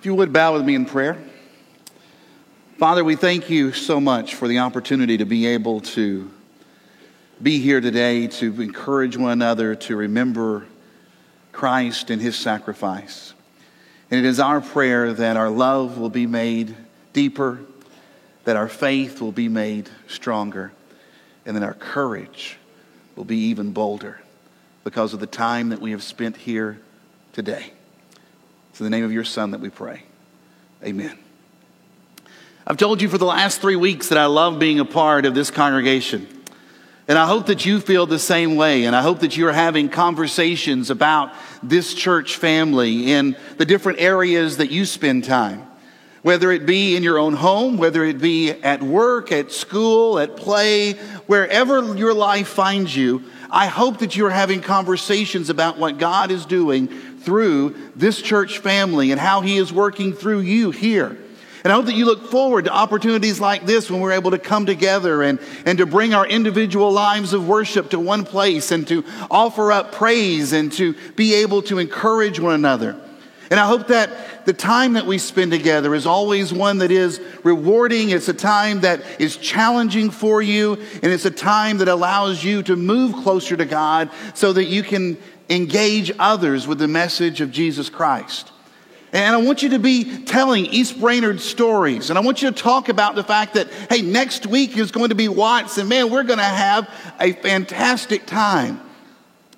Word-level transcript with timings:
If 0.00 0.06
you 0.06 0.14
would 0.14 0.32
bow 0.32 0.54
with 0.54 0.64
me 0.64 0.74
in 0.74 0.86
prayer. 0.86 1.18
Father, 2.78 3.04
we 3.04 3.16
thank 3.16 3.50
you 3.50 3.72
so 3.72 4.00
much 4.00 4.34
for 4.34 4.48
the 4.48 4.60
opportunity 4.60 5.18
to 5.18 5.26
be 5.26 5.46
able 5.48 5.82
to 5.82 6.30
be 7.42 7.58
here 7.58 7.82
today 7.82 8.26
to 8.26 8.62
encourage 8.62 9.18
one 9.18 9.32
another 9.32 9.74
to 9.74 9.96
remember 9.96 10.64
Christ 11.52 12.08
and 12.08 12.22
his 12.22 12.34
sacrifice. 12.34 13.34
And 14.10 14.18
it 14.18 14.26
is 14.26 14.40
our 14.40 14.62
prayer 14.62 15.12
that 15.12 15.36
our 15.36 15.50
love 15.50 15.98
will 15.98 16.08
be 16.08 16.26
made 16.26 16.74
deeper, 17.12 17.60
that 18.44 18.56
our 18.56 18.68
faith 18.68 19.20
will 19.20 19.32
be 19.32 19.50
made 19.50 19.90
stronger, 20.08 20.72
and 21.44 21.54
that 21.56 21.62
our 21.62 21.74
courage 21.74 22.56
will 23.16 23.26
be 23.26 23.36
even 23.36 23.72
bolder 23.72 24.22
because 24.82 25.12
of 25.12 25.20
the 25.20 25.26
time 25.26 25.68
that 25.68 25.80
we 25.82 25.90
have 25.90 26.02
spent 26.02 26.38
here 26.38 26.80
today. 27.34 27.74
It's 28.70 28.80
in 28.80 28.84
the 28.84 28.90
name 28.90 29.04
of 29.04 29.12
your 29.12 29.24
Son 29.24 29.50
that 29.50 29.60
we 29.60 29.68
pray. 29.68 30.02
Amen. 30.84 31.18
I've 32.66 32.76
told 32.76 33.02
you 33.02 33.08
for 33.08 33.18
the 33.18 33.26
last 33.26 33.60
three 33.60 33.76
weeks 33.76 34.08
that 34.10 34.18
I 34.18 34.26
love 34.26 34.58
being 34.58 34.80
a 34.80 34.84
part 34.84 35.26
of 35.26 35.34
this 35.34 35.50
congregation. 35.50 36.26
And 37.08 37.18
I 37.18 37.26
hope 37.26 37.46
that 37.46 37.66
you 37.66 37.80
feel 37.80 38.06
the 38.06 38.20
same 38.20 38.54
way. 38.54 38.84
And 38.84 38.94
I 38.94 39.02
hope 39.02 39.20
that 39.20 39.36
you're 39.36 39.52
having 39.52 39.88
conversations 39.88 40.90
about 40.90 41.34
this 41.60 41.92
church 41.92 42.36
family 42.36 43.10
in 43.10 43.36
the 43.56 43.64
different 43.64 44.00
areas 44.00 44.58
that 44.58 44.70
you 44.70 44.84
spend 44.84 45.24
time. 45.24 45.66
Whether 46.22 46.52
it 46.52 46.66
be 46.66 46.94
in 46.96 47.02
your 47.02 47.18
own 47.18 47.32
home, 47.32 47.78
whether 47.78 48.04
it 48.04 48.20
be 48.20 48.50
at 48.50 48.82
work, 48.82 49.32
at 49.32 49.50
school, 49.50 50.20
at 50.20 50.36
play, 50.36 50.92
wherever 51.26 51.96
your 51.96 52.14
life 52.14 52.46
finds 52.46 52.94
you, 52.94 53.24
I 53.50 53.66
hope 53.66 53.98
that 53.98 54.14
you're 54.14 54.30
having 54.30 54.60
conversations 54.60 55.50
about 55.50 55.78
what 55.78 55.98
God 55.98 56.30
is 56.30 56.46
doing 56.46 56.88
through 57.22 57.76
this 57.96 58.20
church 58.20 58.58
family 58.58 59.12
and 59.12 59.20
how 59.20 59.40
He 59.40 59.56
is 59.56 59.72
working 59.72 60.12
through 60.12 60.40
you 60.40 60.70
here. 60.70 61.16
And 61.62 61.72
I 61.72 61.76
hope 61.76 61.86
that 61.86 61.94
you 61.94 62.06
look 62.06 62.30
forward 62.30 62.64
to 62.64 62.72
opportunities 62.72 63.38
like 63.38 63.66
this 63.66 63.90
when 63.90 64.00
we're 64.00 64.12
able 64.12 64.30
to 64.30 64.38
come 64.38 64.64
together 64.64 65.22
and, 65.22 65.38
and 65.66 65.76
to 65.78 65.84
bring 65.84 66.14
our 66.14 66.26
individual 66.26 66.90
lives 66.90 67.34
of 67.34 67.46
worship 67.46 67.90
to 67.90 68.00
one 68.00 68.24
place 68.24 68.70
and 68.70 68.88
to 68.88 69.04
offer 69.30 69.70
up 69.70 69.92
praise 69.92 70.54
and 70.54 70.72
to 70.72 70.94
be 71.16 71.34
able 71.34 71.60
to 71.62 71.78
encourage 71.78 72.40
one 72.40 72.54
another. 72.54 72.98
And 73.50 73.58
I 73.58 73.66
hope 73.66 73.88
that 73.88 74.46
the 74.46 74.52
time 74.52 74.94
that 74.94 75.06
we 75.06 75.18
spend 75.18 75.50
together 75.50 75.94
is 75.94 76.06
always 76.06 76.52
one 76.52 76.78
that 76.78 76.90
is 76.90 77.20
rewarding. 77.42 78.10
It's 78.10 78.28
a 78.28 78.34
time 78.34 78.80
that 78.80 79.02
is 79.20 79.36
challenging 79.36 80.10
for 80.10 80.40
you, 80.40 80.74
and 81.02 81.12
it's 81.12 81.24
a 81.24 81.30
time 81.30 81.78
that 81.78 81.88
allows 81.88 82.42
you 82.42 82.62
to 82.62 82.76
move 82.76 83.12
closer 83.22 83.56
to 83.56 83.64
God 83.66 84.08
so 84.34 84.52
that 84.52 84.66
you 84.66 84.82
can 84.82 85.18
engage 85.50 86.12
others 86.18 86.66
with 86.66 86.78
the 86.78 86.88
message 86.88 87.40
of 87.40 87.50
Jesus 87.50 87.90
Christ. 87.90 88.50
And 89.12 89.34
I 89.34 89.38
want 89.38 89.62
you 89.62 89.70
to 89.70 89.80
be 89.80 90.24
telling 90.24 90.66
East 90.66 91.00
Brainerd 91.00 91.40
stories. 91.40 92.10
And 92.10 92.18
I 92.18 92.22
want 92.22 92.42
you 92.42 92.50
to 92.50 92.56
talk 92.56 92.88
about 92.88 93.16
the 93.16 93.24
fact 93.24 93.54
that, 93.54 93.68
hey, 93.90 94.02
next 94.02 94.46
week 94.46 94.76
is 94.76 94.92
going 94.92 95.08
to 95.08 95.16
be 95.16 95.28
WATS, 95.28 95.78
and 95.78 95.88
man, 95.88 96.10
we're 96.10 96.22
going 96.22 96.38
to 96.38 96.44
have 96.44 96.88
a 97.18 97.32
fantastic 97.32 98.24
time. 98.26 98.80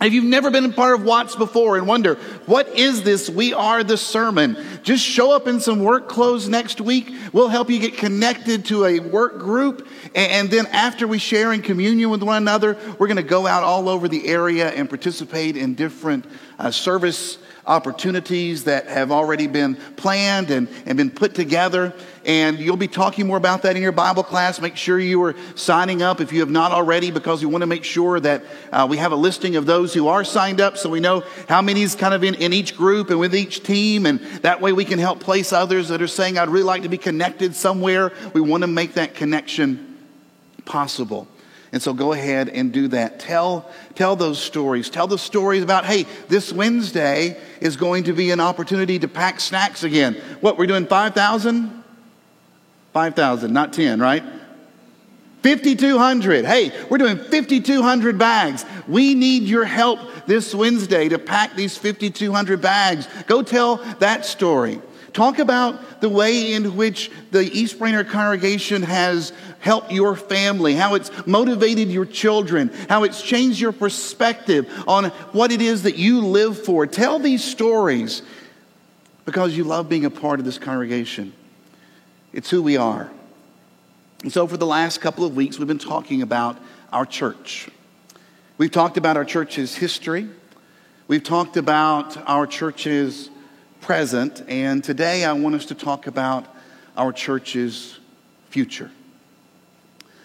If 0.03 0.13
you've 0.13 0.25
never 0.25 0.51
been 0.51 0.65
a 0.65 0.69
part 0.69 0.99
of 0.99 1.05
WATS 1.05 1.37
before 1.37 1.77
and 1.77 1.87
wonder, 1.87 2.17
what 2.47 2.69
is 2.77 3.05
this? 3.05 3.31
We 3.31 3.55
are 3.55 3.85
the 3.85 3.97
sermon. 3.97 4.57
Just 4.83 5.05
show 5.05 5.31
up 5.31 5.47
in 5.47 5.61
some 5.61 5.79
work 5.79 6.09
clothes 6.09 6.49
next 6.49 6.81
week. 6.81 7.13
We'll 7.33 7.49
help 7.49 7.71
you 7.71 7.79
get 7.79 7.97
connected 7.97 8.65
to 8.67 8.85
a 8.87 8.99
work 8.99 9.39
group. 9.39 9.87
And 10.17 10.51
then 10.51 10.67
after 10.67 11.07
we 11.07 11.19
share 11.19 11.53
in 11.53 11.63
communion 11.63 12.11
with 12.11 12.25
one 12.25 12.43
another, 12.43 12.77
we're 12.99 13.07
going 13.07 13.17
to 13.17 13.23
go 13.23 13.47
out 13.47 13.63
all 13.63 13.89
over 13.89 14.09
the 14.09 14.27
area 14.27 14.71
and 14.71 14.89
participate 14.89 15.57
in 15.57 15.75
different 15.75 16.25
uh, 16.59 16.73
service 16.73 17.39
opportunities 17.67 18.65
that 18.65 18.87
have 18.87 19.13
already 19.13 19.47
been 19.47 19.77
planned 19.97 20.51
and, 20.51 20.69
and 20.85 20.97
been 20.97 21.11
put 21.11 21.35
together. 21.35 21.93
And 22.25 22.59
you'll 22.59 22.77
be 22.77 22.89
talking 22.89 23.27
more 23.27 23.37
about 23.37 23.63
that 23.63 23.77
in 23.77 23.83
your 23.83 23.93
Bible 23.93 24.23
class. 24.23 24.61
Make 24.61 24.77
sure 24.77 24.99
you 24.99 25.23
are 25.23 25.35
signing 25.55 26.03
up 26.03 26.21
if 26.21 26.33
you 26.33 26.41
have 26.41 26.51
not 26.51 26.73
already, 26.73 27.11
because 27.11 27.45
we 27.45 27.51
want 27.51 27.63
to 27.63 27.67
make 27.67 27.85
sure 27.85 28.21
that 28.21 28.45
uh, 28.73 28.87
we 28.89 28.97
have 28.97 29.13
a 29.13 29.17
listing 29.17 29.57
of 29.57 29.67
those 29.67 29.95
who 29.95 30.09
are 30.09 30.25
signed 30.25 30.61
up 30.61 30.77
so 30.77 30.89
we 30.89 31.01
know 31.01 31.25
how 31.49 31.63
many 31.63 31.83
is 31.83 31.95
kind 31.95 32.15
of 32.15 32.25
in, 32.25 32.35
in 32.35 32.53
each 32.53 32.77
group 32.77 33.11
and 33.11 33.19
with 33.19 33.35
each 33.35 33.63
team. 33.63 34.07
And 34.07 34.21
that 34.43 34.61
way 34.61 34.73
we 34.73 34.85
can 34.85 34.99
help 34.99 35.21
place 35.21 35.53
others 35.53 35.89
that 35.89 36.03
are 36.03 36.09
saying, 36.09 36.39
I'd 36.39 36.49
really 36.49 36.65
like 36.65 36.83
to 36.83 36.89
be 36.89 36.99
connected 36.99 37.55
somewhere. 37.55 38.13
We 38.35 38.41
want 38.41 38.63
to 38.63 38.69
make 38.69 38.95
that 38.95 39.15
connection 39.15 39.99
possible. 40.65 41.29
And 41.73 41.81
so 41.83 41.95
go 41.95 42.13
ahead 42.13 42.51
and 42.51 42.71
do 42.71 42.89
that. 42.89 43.19
Tell, 43.19 43.71
tell 43.95 44.15
those 44.15 44.39
stories. 44.39 44.91
Tell 44.91 45.07
the 45.07 45.19
stories 45.19 45.63
about, 45.63 45.87
hey, 45.87 46.05
this 46.29 46.53
Wednesday 46.53 47.41
is 47.61 47.77
going 47.77 48.05
to 48.05 48.13
be 48.13 48.31
an 48.31 48.41
opportunity 48.41 48.99
to 48.99 49.09
pack 49.09 49.41
snacks 49.41 49.83
again. 49.83 50.15
What, 50.43 50.59
we're 50.59 50.67
doing 50.67 50.87
5,000? 50.87 51.83
5,000, 52.93 53.53
not 53.55 53.73
10, 53.73 54.01
right? 54.01 54.23
5,200. 55.43 56.45
Hey, 56.45 56.73
we're 56.91 56.99
doing 56.99 57.17
5,200 57.17 58.19
bags. 58.19 58.67
We 58.87 59.15
need 59.15 59.45
your 59.45 59.65
help 59.65 59.99
this 60.27 60.55
Wednesday 60.55 61.09
to 61.09 61.19
pack 61.19 61.57
these 61.57 61.77
5,200 61.79 62.61
bags. 62.61 63.09
Go 63.27 63.43
tell 63.43 63.77
that 63.99 64.27
story. 64.27 64.81
Talk 65.13 65.39
about 65.39 66.01
the 66.01 66.09
way 66.09 66.55
in 66.55 66.75
which 66.75 67.11
the 67.31 67.43
East 67.43 67.79
Brainerd 67.79 68.09
congregation 68.09 68.83
has 68.83 69.33
helped 69.61 69.93
your 69.93 70.17
family, 70.17 70.75
how 70.75 70.95
it's 70.95 71.11
motivated 71.27 71.89
your 71.89 72.07
children, 72.07 72.71
how 72.89 73.05
it's 73.05 73.23
changed 73.23 73.61
your 73.61 73.73
perspective 73.73 74.69
on 74.89 75.07
what 75.33 75.53
it 75.53 75.61
is 75.61 75.83
that 75.83 75.97
you 75.97 76.21
live 76.21 76.65
for. 76.65 76.87
Tell 76.87 77.19
these 77.19 77.45
stories 77.45 78.23
because 79.25 79.57
you 79.57 79.65
love 79.65 79.89
being 79.89 80.05
a 80.07 80.11
part 80.11 80.39
of 80.39 80.47
this 80.47 80.59
congregation. 80.59 81.33
It's 82.33 82.49
who 82.49 82.63
we 82.63 82.79
are. 82.79 83.11
And 84.23 84.33
so, 84.33 84.47
for 84.47 84.57
the 84.57 84.67
last 84.67 85.01
couple 85.01 85.25
of 85.25 85.37
weeks, 85.37 85.59
we've 85.59 85.69
been 85.69 85.79
talking 85.79 86.23
about 86.23 86.57
our 86.93 87.05
church. 87.05 87.69
We've 88.57 88.71
talked 88.71 88.97
about 88.97 89.17
our 89.17 89.25
church's 89.25 89.75
history. 89.75 90.29
We've 91.09 91.23
talked 91.23 91.57
about 91.57 92.17
our 92.29 92.47
church's 92.47 93.29
present, 93.83 94.45
and 94.47 94.83
today 94.83 95.25
I 95.25 95.33
want 95.33 95.57
us 95.57 95.67
to 95.67 95.75
talk 95.75 96.07
about 96.07 96.47
our 96.97 97.13
church's 97.13 97.99
future. 98.49 98.93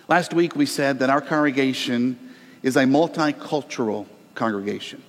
Last 0.08 0.32
week 0.32 0.56
we 0.56 0.68
said 0.68 1.00
that 1.00 1.10
our 1.10 1.22
congregation 1.22 2.20
is 2.62 2.76
a 2.76 2.84
multicultural 2.84 4.06
congregation. 4.36 5.02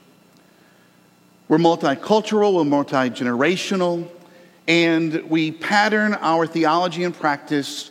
We're 1.47 1.59
multicultural, 1.59 2.55
we're 2.55 2.65
multi 2.65 3.11
generational, 3.11 4.09
and 4.67 5.23
we 5.29 5.53
pattern 5.53 6.15
our 6.15 6.47
theology 6.47 7.05
and 7.05 7.15
practice 7.15 7.91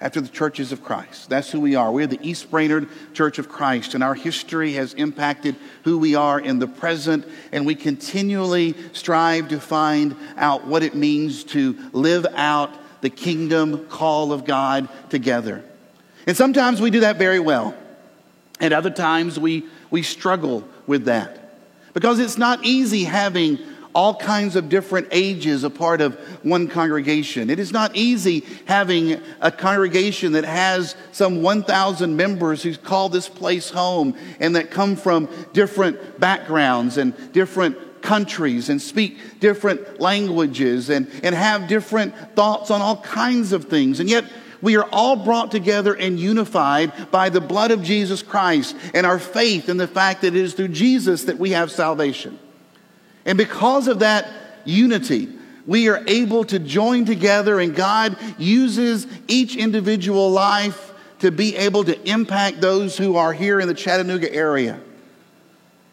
after 0.00 0.20
the 0.20 0.28
churches 0.28 0.72
of 0.72 0.82
Christ. 0.82 1.28
That's 1.28 1.50
who 1.50 1.60
we 1.60 1.74
are. 1.74 1.92
We're 1.92 2.06
the 2.06 2.18
East 2.22 2.50
Brainerd 2.50 2.88
Church 3.12 3.38
of 3.38 3.48
Christ, 3.48 3.94
and 3.94 4.02
our 4.02 4.14
history 4.14 4.72
has 4.72 4.94
impacted 4.94 5.56
who 5.84 5.98
we 5.98 6.14
are 6.14 6.40
in 6.40 6.58
the 6.58 6.66
present, 6.66 7.26
and 7.52 7.66
we 7.66 7.74
continually 7.74 8.74
strive 8.92 9.48
to 9.48 9.60
find 9.60 10.16
out 10.36 10.66
what 10.66 10.82
it 10.82 10.94
means 10.94 11.44
to 11.44 11.76
live 11.92 12.26
out 12.34 12.74
the 13.02 13.10
kingdom 13.10 13.86
call 13.86 14.32
of 14.32 14.44
God 14.44 14.88
together. 15.10 15.62
And 16.26 16.36
sometimes 16.36 16.80
we 16.80 16.90
do 16.90 17.00
that 17.00 17.16
very 17.16 17.40
well, 17.40 17.74
and 18.58 18.72
other 18.72 18.90
times 18.90 19.38
we, 19.38 19.64
we 19.90 20.02
struggle 20.02 20.66
with 20.86 21.04
that. 21.04 21.36
Because 21.92 22.20
it's 22.20 22.38
not 22.38 22.64
easy 22.64 23.04
having 23.04 23.58
all 23.94 24.14
kinds 24.14 24.56
of 24.56 24.68
different 24.68 25.08
ages 25.10 25.64
a 25.64 25.70
part 25.70 26.00
of 26.00 26.14
one 26.42 26.68
congregation. 26.68 27.50
It 27.50 27.58
is 27.58 27.72
not 27.72 27.96
easy 27.96 28.44
having 28.66 29.20
a 29.40 29.50
congregation 29.50 30.32
that 30.32 30.44
has 30.44 30.94
some 31.12 31.42
1,000 31.42 32.16
members 32.16 32.62
who 32.62 32.76
call 32.76 33.08
this 33.08 33.28
place 33.28 33.70
home 33.70 34.16
and 34.38 34.56
that 34.56 34.70
come 34.70 34.96
from 34.96 35.28
different 35.52 36.20
backgrounds 36.20 36.98
and 36.98 37.32
different 37.32 37.76
countries 38.02 38.68
and 38.68 38.80
speak 38.80 39.40
different 39.40 40.00
languages 40.00 40.90
and, 40.90 41.10
and 41.22 41.34
have 41.34 41.68
different 41.68 42.14
thoughts 42.34 42.70
on 42.70 42.80
all 42.80 43.02
kinds 43.02 43.52
of 43.52 43.64
things. 43.66 44.00
And 44.00 44.08
yet, 44.08 44.24
we 44.62 44.76
are 44.76 44.88
all 44.92 45.16
brought 45.16 45.50
together 45.50 45.94
and 45.94 46.20
unified 46.20 47.10
by 47.10 47.30
the 47.30 47.40
blood 47.40 47.70
of 47.70 47.82
Jesus 47.82 48.22
Christ 48.22 48.76
and 48.94 49.06
our 49.06 49.18
faith 49.18 49.68
in 49.68 49.78
the 49.78 49.88
fact 49.88 50.20
that 50.20 50.28
it 50.28 50.36
is 50.36 50.54
through 50.54 50.68
Jesus 50.68 51.24
that 51.24 51.38
we 51.38 51.50
have 51.50 51.70
salvation. 51.70 52.38
And 53.24 53.36
because 53.36 53.88
of 53.88 54.00
that 54.00 54.28
unity, 54.64 55.28
we 55.66 55.88
are 55.88 56.02
able 56.06 56.44
to 56.44 56.58
join 56.58 57.04
together, 57.04 57.60
and 57.60 57.74
God 57.74 58.16
uses 58.38 59.06
each 59.28 59.56
individual 59.56 60.30
life 60.30 60.92
to 61.20 61.30
be 61.30 61.56
able 61.56 61.84
to 61.84 62.08
impact 62.08 62.60
those 62.60 62.96
who 62.96 63.16
are 63.16 63.32
here 63.32 63.60
in 63.60 63.68
the 63.68 63.74
Chattanooga 63.74 64.32
area. 64.32 64.80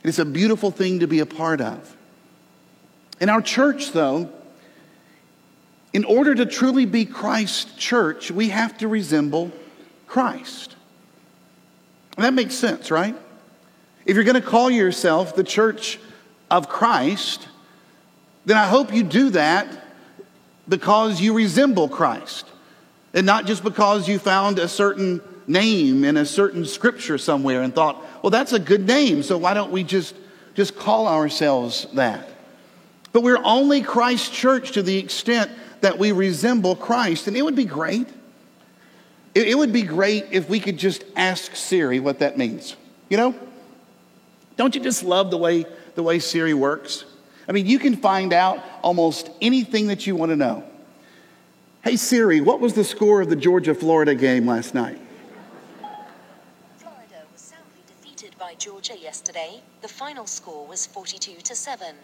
It's 0.04 0.20
a 0.20 0.26
beautiful 0.26 0.72
thing 0.72 1.02
to 1.02 1.08
be 1.08 1.20
a 1.20 1.26
part 1.26 1.60
of. 1.60 1.96
In 3.20 3.30
our 3.30 3.42
church, 3.42 3.92
though, 3.92 4.30
in 5.92 6.06
order 6.06 6.34
to 6.36 6.46
truly 6.46 6.86
be 6.86 7.06
Christ's 7.06 7.74
church, 7.76 8.32
we 8.32 8.50
have 8.50 8.78
to 8.78 8.88
resemble 8.88 9.52
Christ. 10.08 10.76
And 12.16 12.26
that 12.26 12.34
makes 12.34 12.56
sense, 12.56 12.90
right? 12.90 13.16
If 14.06 14.16
you're 14.16 14.24
going 14.24 14.42
to 14.42 14.48
call 14.48 14.70
yourself 14.70 15.36
the 15.36 15.44
church 15.44 16.00
of 16.50 16.70
Christ, 16.70 17.48
then 18.46 18.58
I 18.58 18.68
hope 18.68 18.94
you 18.94 19.04
do 19.04 19.30
that 19.32 19.68
because 20.70 21.22
you 21.22 21.34
resemble 21.34 21.90
Christ, 21.90 22.46
and 23.14 23.26
not 23.26 23.46
just 23.46 23.64
because 23.64 24.08
you 24.08 24.20
found 24.20 24.60
a 24.60 24.68
certain 24.68 25.22
name 25.48 26.04
in 26.04 26.18
a 26.18 26.26
certain 26.26 26.66
scripture 26.66 27.18
somewhere 27.18 27.62
and 27.62 27.74
thought, 27.74 28.04
well, 28.22 28.32
that's 28.32 28.54
a 28.54 28.60
good 28.60 28.86
name, 28.86 29.24
so 29.24 29.38
why 29.38 29.54
don't 29.54 29.72
we 29.72 29.84
just, 29.84 30.16
just 30.56 30.76
call 30.76 31.08
ourselves 31.08 31.88
that? 31.94 32.28
But 33.14 33.24
we're 33.24 33.42
only 33.44 33.82
Christ 33.82 34.34
church 34.34 34.72
to 34.74 34.84
the 34.84 34.98
extent 34.98 35.50
that 35.82 35.98
we 35.98 36.12
resemble 36.12 36.76
Christ. 36.76 37.28
And 37.28 37.38
it 37.38 37.42
would 37.42 37.56
be 37.56 37.66
great. 37.66 38.08
It, 39.34 39.48
it 39.48 39.58
would 39.58 39.74
be 39.74 39.84
great 39.84 40.26
if 40.32 40.50
we 40.50 40.60
could 40.60 40.78
just 40.78 41.04
ask 41.16 41.56
Siri 41.56 42.00
what 42.00 42.20
that 42.20 42.38
means. 42.38 42.76
You 43.10 43.18
know? 43.18 43.36
Don't 44.56 44.76
you 44.76 44.82
just 44.82 45.04
love 45.04 45.32
the 45.32 45.38
way, 45.38 45.66
the 45.98 46.04
way 46.04 46.20
Siri 46.20 46.54
works? 46.54 47.04
I 47.50 47.52
mean, 47.52 47.66
you 47.66 47.80
can 47.80 47.98
find 47.98 48.32
out 48.32 48.64
almost 48.82 49.30
anything 49.42 49.88
that 49.88 50.08
you 50.08 50.16
want 50.16 50.30
to 50.30 50.36
know. 50.36 50.64
Hey 51.84 51.96
Siri, 51.96 52.40
what 52.40 52.60
was 52.60 52.74
the 52.74 52.84
score 52.84 53.22
of 53.22 53.30
the 53.30 53.36
Georgia 53.36 53.74
Florida 53.74 54.14
game 54.14 54.46
last 54.46 54.74
night? 54.76 55.00
Florida 56.78 57.24
was 57.32 57.42
soundly 57.42 57.82
defeated 57.88 58.38
by 58.38 58.54
Georgia 58.56 58.98
yesterday. 58.98 59.62
The 59.82 59.88
final 59.88 60.28
score 60.28 60.68
was 60.68 60.86
42 60.86 61.42
to 61.42 61.56
7. 61.56 61.96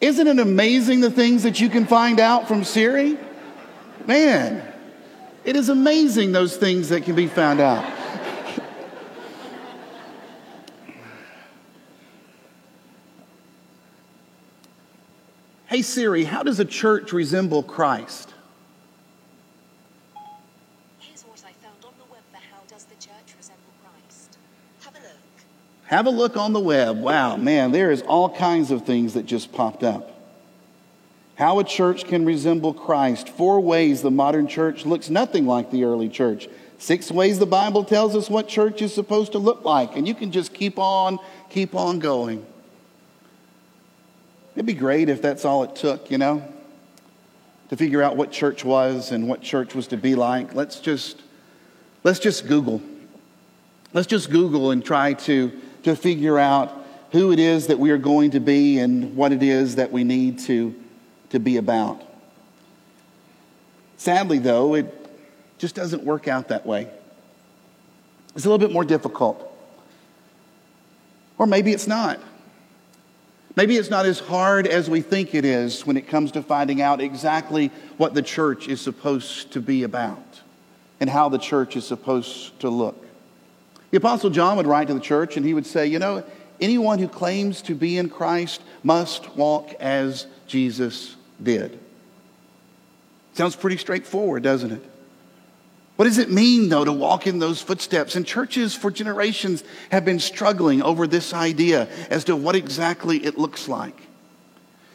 Isn't 0.00 0.26
it 0.26 0.38
amazing 0.38 1.00
the 1.00 1.10
things 1.10 1.42
that 1.42 1.60
you 1.60 1.68
can 1.68 1.84
find 1.84 2.20
out 2.20 2.48
from 2.48 2.64
Siri? 2.64 3.18
Man, 4.06 4.62
it 5.44 5.54
is 5.54 5.68
amazing 5.68 6.32
those 6.32 6.56
things 6.56 6.88
that 6.88 7.02
can 7.02 7.14
be 7.14 7.26
found 7.26 7.60
out. 7.60 7.97
Hey 15.68 15.82
Siri, 15.82 16.24
how 16.24 16.42
does 16.42 16.58
a 16.58 16.64
church 16.64 17.12
resemble 17.12 17.62
Christ? 17.62 18.32
Here's 20.98 21.22
what 21.22 21.42
I 21.46 21.52
found 21.52 21.84
on 21.84 21.92
the 21.98 22.10
web 22.10 22.22
for 22.32 22.38
how 22.38 22.62
does 22.68 22.84
the 22.84 22.94
church 22.94 23.34
resemble 23.36 23.62
Christ. 23.82 24.38
Have 24.80 24.96
a 24.96 24.98
look. 24.98 25.16
Have 25.84 26.06
a 26.06 26.10
look 26.10 26.36
on 26.36 26.52
the 26.54 26.60
web. 26.60 26.98
Wow, 26.98 27.36
man, 27.36 27.70
there 27.70 27.90
is 27.90 28.00
all 28.02 28.34
kinds 28.34 28.70
of 28.70 28.86
things 28.86 29.14
that 29.14 29.26
just 29.26 29.52
popped 29.52 29.84
up. 29.84 30.14
How 31.36 31.58
a 31.60 31.64
church 31.64 32.06
can 32.06 32.24
resemble 32.24 32.72
Christ. 32.72 33.28
Four 33.28 33.60
ways 33.60 34.00
the 34.00 34.10
modern 34.10 34.48
church 34.48 34.86
looks 34.86 35.10
nothing 35.10 35.46
like 35.46 35.70
the 35.70 35.84
early 35.84 36.08
church. 36.08 36.48
Six 36.78 37.12
ways 37.12 37.38
the 37.38 37.46
Bible 37.46 37.84
tells 37.84 38.16
us 38.16 38.30
what 38.30 38.48
church 38.48 38.80
is 38.82 38.94
supposed 38.94 39.32
to 39.32 39.38
look 39.38 39.64
like. 39.64 39.96
And 39.96 40.08
you 40.08 40.14
can 40.14 40.32
just 40.32 40.54
keep 40.54 40.78
on, 40.78 41.18
keep 41.50 41.74
on 41.74 41.98
going. 41.98 42.44
It'd 44.58 44.66
be 44.66 44.74
great 44.74 45.08
if 45.08 45.22
that's 45.22 45.44
all 45.44 45.62
it 45.62 45.76
took, 45.76 46.10
you 46.10 46.18
know, 46.18 46.42
to 47.68 47.76
figure 47.76 48.02
out 48.02 48.16
what 48.16 48.32
church 48.32 48.64
was 48.64 49.12
and 49.12 49.28
what 49.28 49.40
church 49.40 49.72
was 49.72 49.86
to 49.86 49.96
be 49.96 50.16
like. 50.16 50.52
Let's 50.52 50.80
just, 50.80 51.22
let's 52.02 52.18
just 52.18 52.48
Google. 52.48 52.82
Let's 53.92 54.08
just 54.08 54.30
Google 54.32 54.72
and 54.72 54.84
try 54.84 55.12
to, 55.12 55.52
to 55.84 55.94
figure 55.94 56.40
out 56.40 56.76
who 57.12 57.30
it 57.30 57.38
is 57.38 57.68
that 57.68 57.78
we 57.78 57.92
are 57.92 57.98
going 57.98 58.32
to 58.32 58.40
be 58.40 58.80
and 58.80 59.14
what 59.14 59.30
it 59.30 59.44
is 59.44 59.76
that 59.76 59.92
we 59.92 60.02
need 60.02 60.40
to 60.40 60.74
to 61.30 61.38
be 61.38 61.56
about. 61.58 62.02
Sadly, 63.96 64.40
though, 64.40 64.74
it 64.74 64.92
just 65.58 65.76
doesn't 65.76 66.02
work 66.02 66.26
out 66.26 66.48
that 66.48 66.66
way. 66.66 66.90
It's 68.34 68.44
a 68.44 68.50
little 68.50 68.66
bit 68.66 68.74
more 68.74 68.84
difficult. 68.84 69.40
Or 71.38 71.46
maybe 71.46 71.70
it's 71.70 71.86
not. 71.86 72.18
Maybe 73.58 73.76
it's 73.76 73.90
not 73.90 74.06
as 74.06 74.20
hard 74.20 74.68
as 74.68 74.88
we 74.88 75.00
think 75.00 75.34
it 75.34 75.44
is 75.44 75.84
when 75.84 75.96
it 75.96 76.06
comes 76.06 76.30
to 76.30 76.44
finding 76.44 76.80
out 76.80 77.00
exactly 77.00 77.72
what 77.96 78.14
the 78.14 78.22
church 78.22 78.68
is 78.68 78.80
supposed 78.80 79.50
to 79.50 79.60
be 79.60 79.82
about 79.82 80.40
and 81.00 81.10
how 81.10 81.28
the 81.28 81.38
church 81.38 81.74
is 81.74 81.84
supposed 81.84 82.60
to 82.60 82.70
look. 82.70 83.04
The 83.90 83.96
Apostle 83.96 84.30
John 84.30 84.58
would 84.58 84.68
write 84.68 84.86
to 84.86 84.94
the 84.94 85.00
church 85.00 85.36
and 85.36 85.44
he 85.44 85.54
would 85.54 85.66
say, 85.66 85.88
You 85.88 85.98
know, 85.98 86.22
anyone 86.60 87.00
who 87.00 87.08
claims 87.08 87.60
to 87.62 87.74
be 87.74 87.98
in 87.98 88.10
Christ 88.10 88.62
must 88.84 89.34
walk 89.34 89.74
as 89.80 90.28
Jesus 90.46 91.16
did. 91.42 91.80
Sounds 93.32 93.56
pretty 93.56 93.78
straightforward, 93.78 94.44
doesn't 94.44 94.70
it? 94.70 94.84
What 95.98 96.04
does 96.04 96.18
it 96.18 96.30
mean, 96.30 96.68
though, 96.68 96.84
to 96.84 96.92
walk 96.92 97.26
in 97.26 97.40
those 97.40 97.60
footsteps? 97.60 98.14
And 98.14 98.24
churches 98.24 98.72
for 98.72 98.88
generations 98.88 99.64
have 99.90 100.04
been 100.04 100.20
struggling 100.20 100.80
over 100.80 101.08
this 101.08 101.34
idea 101.34 101.88
as 102.08 102.22
to 102.26 102.36
what 102.36 102.54
exactly 102.54 103.24
it 103.24 103.36
looks 103.36 103.66
like. 103.66 104.00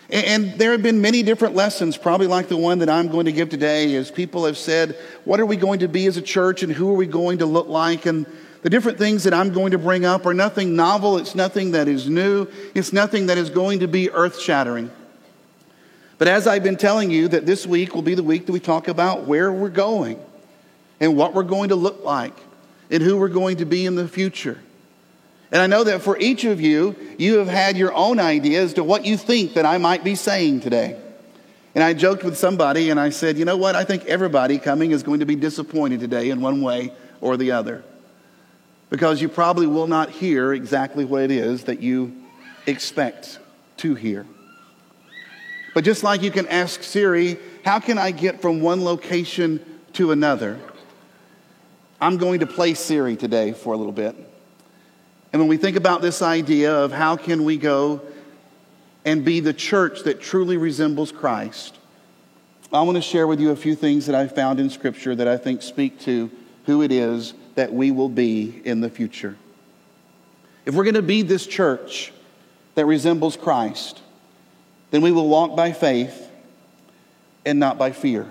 And 0.09 0.53
there 0.57 0.71
have 0.71 0.81
been 0.81 1.01
many 1.01 1.21
different 1.21 1.55
lessons, 1.55 1.97
probably 1.97 2.27
like 2.27 2.47
the 2.47 2.55
one 2.55 2.79
that 2.79 2.89
I'm 2.89 3.09
going 3.09 3.25
to 3.25 3.33
give 3.33 3.50
today, 3.50 3.94
as 3.95 4.11
people 4.11 4.45
have 4.45 4.57
said, 4.57 4.97
What 5.25 5.41
are 5.41 5.45
we 5.45 5.57
going 5.57 5.79
to 5.79 5.89
be 5.89 6.05
as 6.05 6.15
a 6.15 6.21
church 6.21 6.63
and 6.63 6.71
who 6.71 6.89
are 6.89 6.95
we 6.95 7.05
going 7.05 7.39
to 7.39 7.45
look 7.45 7.67
like? 7.67 8.05
And 8.05 8.25
the 8.61 8.69
different 8.69 8.97
things 8.97 9.25
that 9.25 9.33
I'm 9.33 9.51
going 9.51 9.71
to 9.71 9.77
bring 9.77 10.05
up 10.05 10.25
are 10.25 10.33
nothing 10.33 10.73
novel, 10.73 11.17
it's 11.17 11.35
nothing 11.35 11.71
that 11.71 11.89
is 11.89 12.07
new, 12.07 12.47
it's 12.75 12.94
nothing 12.94 13.25
that 13.25 13.38
is 13.38 13.50
going 13.50 13.81
to 13.81 13.89
be 13.89 14.09
earth 14.09 14.39
shattering. 14.39 14.89
But 16.17 16.29
as 16.29 16.47
I've 16.47 16.63
been 16.63 16.77
telling 16.77 17.11
you, 17.11 17.27
that 17.27 17.45
this 17.45 17.67
week 17.67 17.94
will 17.94 18.03
be 18.03 18.15
the 18.15 18.23
week 18.23 18.45
that 18.45 18.53
we 18.53 18.61
talk 18.61 18.88
about 18.88 19.25
where 19.25 19.51
we're 19.51 19.67
going 19.67 20.17
and 20.99 21.15
what 21.15 21.33
we're 21.33 21.43
going 21.43 21.69
to 21.69 21.75
look 21.75 22.03
like 22.03 22.35
and 22.89 23.01
who 23.01 23.17
we're 23.17 23.29
going 23.29 23.57
to 23.57 23.65
be 23.65 23.85
in 23.85 23.95
the 23.95 24.07
future. 24.07 24.59
And 25.51 25.61
I 25.61 25.67
know 25.67 25.83
that 25.83 26.01
for 26.01 26.17
each 26.17 26.45
of 26.45 26.59
you, 26.59 26.95
you 27.19 27.37
have 27.37 27.47
had 27.47 27.77
your 27.77 27.93
own 27.93 28.19
idea 28.19 28.61
as 28.61 28.73
to 28.73 28.83
what 28.83 29.05
you 29.05 29.17
think 29.17 29.53
that 29.53 29.65
I 29.65 29.77
might 29.77 30.03
be 30.03 30.15
saying 30.15 30.61
today. 30.61 30.99
And 31.75 31.83
I 31.83 31.93
joked 31.93 32.23
with 32.23 32.37
somebody 32.37 32.89
and 32.89 32.99
I 32.99 33.09
said, 33.09 33.37
you 33.37 33.45
know 33.45 33.57
what? 33.57 33.75
I 33.75 33.83
think 33.83 34.05
everybody 34.05 34.57
coming 34.57 34.91
is 34.91 35.03
going 35.03 35.19
to 35.19 35.25
be 35.25 35.35
disappointed 35.35 35.99
today 35.99 36.29
in 36.29 36.41
one 36.41 36.61
way 36.61 36.91
or 37.21 37.37
the 37.37 37.51
other. 37.51 37.83
Because 38.89 39.21
you 39.21 39.29
probably 39.29 39.67
will 39.67 39.87
not 39.87 40.09
hear 40.09 40.53
exactly 40.53 41.05
what 41.05 41.23
it 41.23 41.31
is 41.31 41.63
that 41.65 41.81
you 41.81 42.15
expect 42.67 43.39
to 43.77 43.95
hear. 43.95 44.25
But 45.73 45.83
just 45.83 46.03
like 46.03 46.21
you 46.21 46.31
can 46.31 46.47
ask 46.47 46.83
Siri, 46.83 47.37
how 47.65 47.79
can 47.79 47.97
I 47.97 48.11
get 48.11 48.41
from 48.41 48.61
one 48.61 48.83
location 48.83 49.63
to 49.93 50.11
another? 50.11 50.59
I'm 52.03 52.17
going 52.17 52.41
to 52.41 52.45
play 52.45 52.73
Siri 52.73 53.15
today 53.15 53.53
for 53.53 53.73
a 53.73 53.77
little 53.77 53.94
bit. 53.94 54.13
And 55.31 55.41
when 55.41 55.47
we 55.47 55.55
think 55.55 55.77
about 55.77 56.01
this 56.01 56.21
idea 56.21 56.75
of 56.75 56.91
how 56.91 57.15
can 57.15 57.45
we 57.45 57.55
go 57.55 58.01
and 59.05 59.23
be 59.23 59.39
the 59.39 59.53
church 59.53 60.01
that 60.03 60.19
truly 60.19 60.57
resembles 60.57 61.13
Christ, 61.13 61.77
I 62.73 62.81
want 62.81 62.97
to 62.97 63.01
share 63.01 63.25
with 63.25 63.39
you 63.39 63.51
a 63.51 63.55
few 63.55 63.73
things 63.73 64.07
that 64.07 64.15
I 64.15 64.27
found 64.27 64.60
in 64.60 64.69
Scripture 64.69 65.15
that 65.15 65.29
I 65.29 65.38
think 65.38 65.62
speak 65.62 65.98
to 66.01 66.29
who 66.65 66.81
it 66.81 66.91
is 66.91 67.36
that 67.55 67.72
we 67.72 67.89
will 67.89 68.10
be 68.10 68.62
in 68.65 68.81
the 68.81 68.89
future. 68.89 69.38
If 70.65 70.75
we're 70.75 70.83
going 70.83 70.95
to 70.95 71.01
be 71.01 71.22
this 71.22 71.48
church 71.48 72.12
that 72.75 72.86
resembles 72.86 73.38
Christ, 73.38 74.01
then 74.91 75.01
we 75.01 75.13
will 75.13 75.29
walk 75.29 75.55
by 75.55 75.72
faith 75.72 76.29
and 77.45 77.62
not 77.62 77.77
by 77.77 77.93
fear. 77.93 78.29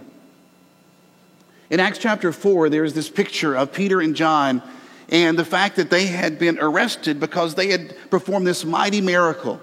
In 1.73 1.81
Acts 1.81 1.97
chapter 1.97 2.33
4, 2.33 2.69
there's 2.69 2.93
this 2.93 3.09
picture 3.09 3.57
of 3.57 3.73
Peter 3.73 4.03
and 4.03 4.15
John 4.15 4.63
and 5.09 5.39
the 5.39 5.45
fact 5.45 5.77
that 5.77 5.89
they 5.89 6.05
had 6.05 6.39
been 6.39 6.59
arrested 6.59 7.19
because 7.19 7.55
they 7.55 7.69
had 7.69 7.97
performed 8.11 8.47
this 8.47 8.63
mighty 8.63 9.01
miracle 9.01 9.59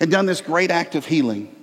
and 0.00 0.10
done 0.10 0.26
this 0.26 0.40
great 0.40 0.72
act 0.72 0.96
of 0.96 1.06
healing. 1.06 1.54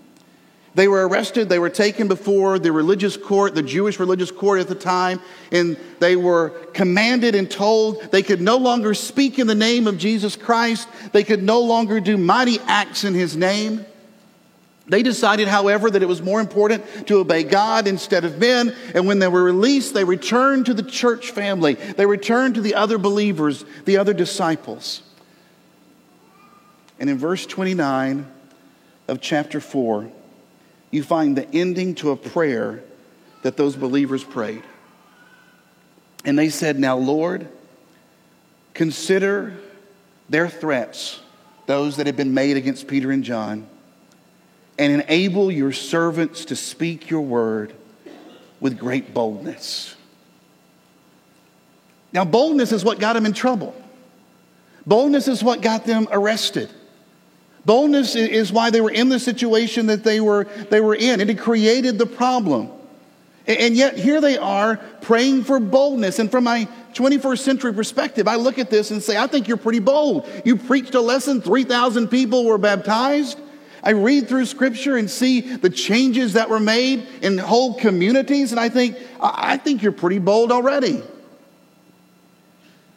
They 0.75 0.88
were 0.88 1.05
arrested, 1.05 1.50
they 1.50 1.60
were 1.60 1.69
taken 1.69 2.07
before 2.07 2.57
the 2.57 2.71
religious 2.71 3.17
court, 3.17 3.53
the 3.53 3.62
Jewish 3.62 4.00
religious 4.00 4.31
court 4.31 4.62
at 4.62 4.69
the 4.69 4.75
time, 4.75 5.19
and 5.51 5.75
they 6.00 6.15
were 6.15 6.51
commanded 6.74 7.36
and 7.36 7.51
told 7.51 8.01
they 8.13 8.24
could 8.24 8.39
no 8.39 8.55
longer 8.55 8.93
speak 8.93 9.39
in 9.39 9.48
the 9.48 9.55
name 9.55 9.88
of 9.88 9.98
Jesus 9.98 10.38
Christ, 10.38 10.88
they 11.12 11.25
could 11.25 11.43
no 11.43 11.60
longer 11.60 12.00
do 12.00 12.15
mighty 12.15 12.60
acts 12.65 13.03
in 13.03 13.13
his 13.13 13.36
name. 13.36 13.86
They 14.91 15.03
decided, 15.03 15.48
however, 15.48 15.89
that 15.89 16.03
it 16.03 16.07
was 16.07 16.21
more 16.21 16.41
important 16.41 17.07
to 17.07 17.19
obey 17.19 17.43
God 17.43 17.88
instead 17.88 18.25
of 18.25 18.39
men. 18.39 18.75
And 18.93 19.07
when 19.07 19.19
they 19.19 19.29
were 19.29 19.41
released, 19.41 19.93
they 19.93 20.03
returned 20.03 20.65
to 20.65 20.74
the 20.74 20.83
church 20.83 21.31
family. 21.31 21.75
They 21.75 22.05
returned 22.05 22.55
to 22.55 22.62
the 22.62 22.75
other 22.75 22.98
believers, 22.98 23.63
the 23.86 23.95
other 23.95 24.13
disciples. 24.13 25.01
And 27.00 27.10
in 27.10 27.17
verse 27.17 27.45
29 27.45 28.29
of 29.07 29.21
chapter 29.21 29.62
4, 29.62 30.12
you 30.91 31.03
find 31.03 31.38
the 31.38 31.50
ending 31.55 31.95
to 31.95 32.12
a 32.12 32.17
prayer 32.17 32.83
that 33.43 33.55
those 33.55 33.77
believers 33.77 34.25
prayed. 34.25 34.63
And 36.25 36.38
they 36.38 36.50
said, 36.50 36.77
Now, 36.77 36.98
Lord, 36.98 37.48
consider 38.74 39.53
their 40.27 40.50
threats, 40.50 41.21
those 41.65 41.95
that 41.95 42.07
had 42.07 42.17
been 42.17 42.33
made 42.33 42.57
against 42.57 42.89
Peter 42.89 43.10
and 43.10 43.24
John 43.24 43.69
and 44.81 45.00
enable 45.00 45.51
your 45.51 45.71
servants 45.71 46.45
to 46.45 46.55
speak 46.55 47.11
your 47.11 47.21
word 47.21 47.71
with 48.59 48.79
great 48.79 49.13
boldness. 49.13 49.93
Now, 52.11 52.25
boldness 52.25 52.71
is 52.71 52.83
what 52.83 52.97
got 52.97 53.13
them 53.13 53.27
in 53.27 53.33
trouble. 53.33 53.75
Boldness 54.88 55.27
is 55.27 55.43
what 55.43 55.61
got 55.61 55.85
them 55.85 56.07
arrested. 56.11 56.67
Boldness 57.63 58.15
is 58.15 58.51
why 58.51 58.71
they 58.71 58.81
were 58.81 58.89
in 58.89 59.09
the 59.09 59.19
situation 59.19 59.85
that 59.85 60.03
they 60.03 60.19
were, 60.19 60.45
they 60.71 60.81
were 60.81 60.95
in, 60.95 61.21
and 61.21 61.29
it 61.29 61.38
created 61.38 62.00
the 62.00 62.07
problem. 62.07 62.71
And 63.45 63.75
yet, 63.75 64.00
here 64.00 64.19
they 64.19 64.39
are 64.39 64.77
praying 65.01 65.43
for 65.43 65.59
boldness. 65.59 66.17
And 66.17 66.31
from 66.31 66.45
my 66.45 66.67
21st 66.93 67.39
century 67.39 67.73
perspective, 67.73 68.27
I 68.27 68.35
look 68.35 68.57
at 68.57 68.71
this 68.71 68.89
and 68.89 69.01
say, 69.01 69.15
I 69.15 69.27
think 69.27 69.47
you're 69.47 69.57
pretty 69.57 69.79
bold. 69.79 70.27
You 70.43 70.55
preached 70.55 70.95
a 70.95 71.01
lesson, 71.01 71.39
3,000 71.39 72.07
people 72.07 72.45
were 72.45 72.57
baptized. 72.57 73.39
I 73.83 73.91
read 73.91 74.27
through 74.27 74.45
scripture 74.45 74.97
and 74.97 75.09
see 75.09 75.41
the 75.41 75.69
changes 75.69 76.33
that 76.33 76.50
were 76.50 76.59
made 76.59 77.07
in 77.21 77.38
whole 77.38 77.73
communities, 77.73 78.51
and 78.51 78.59
I 78.59 78.69
think, 78.69 78.97
I 79.19 79.57
think 79.57 79.81
you're 79.81 79.91
pretty 79.91 80.19
bold 80.19 80.51
already. 80.51 81.01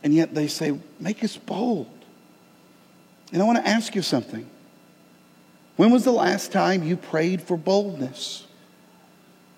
And 0.02 0.12
yet 0.12 0.34
they 0.34 0.48
say, 0.48 0.78
make 1.00 1.24
us 1.24 1.36
bold. 1.36 1.88
And 3.32 3.40
I 3.40 3.46
want 3.46 3.58
to 3.58 3.66
ask 3.66 3.94
you 3.94 4.02
something. 4.02 4.46
When 5.76 5.90
was 5.90 6.04
the 6.04 6.12
last 6.12 6.52
time 6.52 6.82
you 6.82 6.96
prayed 6.96 7.40
for 7.42 7.56
boldness? 7.56 8.46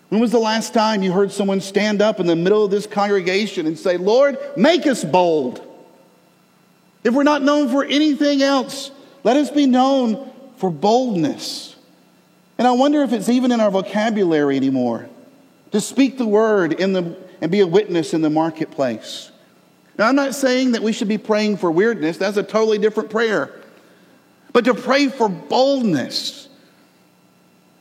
When 0.08 0.20
was 0.20 0.30
the 0.30 0.38
last 0.38 0.72
time 0.72 1.02
you 1.02 1.10
heard 1.10 1.32
someone 1.32 1.60
stand 1.60 2.00
up 2.00 2.20
in 2.20 2.26
the 2.26 2.36
middle 2.36 2.64
of 2.64 2.70
this 2.70 2.86
congregation 2.86 3.66
and 3.66 3.76
say, 3.76 3.96
Lord, 3.96 4.38
make 4.56 4.86
us 4.86 5.04
bold? 5.04 5.60
If 7.02 7.12
we're 7.12 7.24
not 7.24 7.42
known 7.42 7.68
for 7.68 7.84
anything 7.84 8.40
else, 8.40 8.92
let 9.24 9.36
us 9.36 9.50
be 9.50 9.66
known 9.66 10.32
for 10.56 10.70
boldness. 10.70 11.76
And 12.58 12.66
I 12.66 12.72
wonder 12.72 13.02
if 13.02 13.12
it's 13.12 13.28
even 13.28 13.52
in 13.52 13.60
our 13.60 13.70
vocabulary 13.70 14.56
anymore 14.56 15.08
to 15.72 15.80
speak 15.80 16.18
the 16.18 16.26
word 16.26 16.72
in 16.72 16.92
the, 16.92 17.16
and 17.40 17.50
be 17.50 17.60
a 17.60 17.66
witness 17.66 18.14
in 18.14 18.22
the 18.22 18.30
marketplace. 18.30 19.30
Now, 19.98 20.08
I'm 20.08 20.16
not 20.16 20.34
saying 20.34 20.72
that 20.72 20.82
we 20.82 20.92
should 20.92 21.08
be 21.08 21.18
praying 21.18 21.56
for 21.58 21.70
weirdness, 21.70 22.18
that's 22.18 22.36
a 22.36 22.42
totally 22.42 22.78
different 22.78 23.10
prayer. 23.10 23.52
But 24.52 24.64
to 24.66 24.74
pray 24.74 25.08
for 25.08 25.28
boldness, 25.28 26.48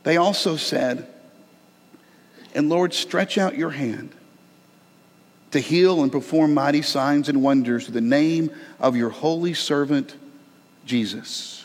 they 0.04 0.18
also 0.18 0.56
said, 0.56 1.08
and 2.54 2.70
Lord, 2.70 2.94
stretch 2.94 3.38
out 3.38 3.58
your 3.58 3.70
hand 3.70 4.12
to 5.52 5.60
heal 5.60 6.04
and 6.04 6.12
perform 6.12 6.54
mighty 6.54 6.82
signs 6.82 7.30
and 7.30 7.42
wonders 7.42 7.88
in 7.88 7.94
the 7.94 8.02
name 8.02 8.50
of 8.80 8.96
your 8.96 9.10
holy 9.10 9.54
servant, 9.54 10.16
Jesus. 10.86 11.65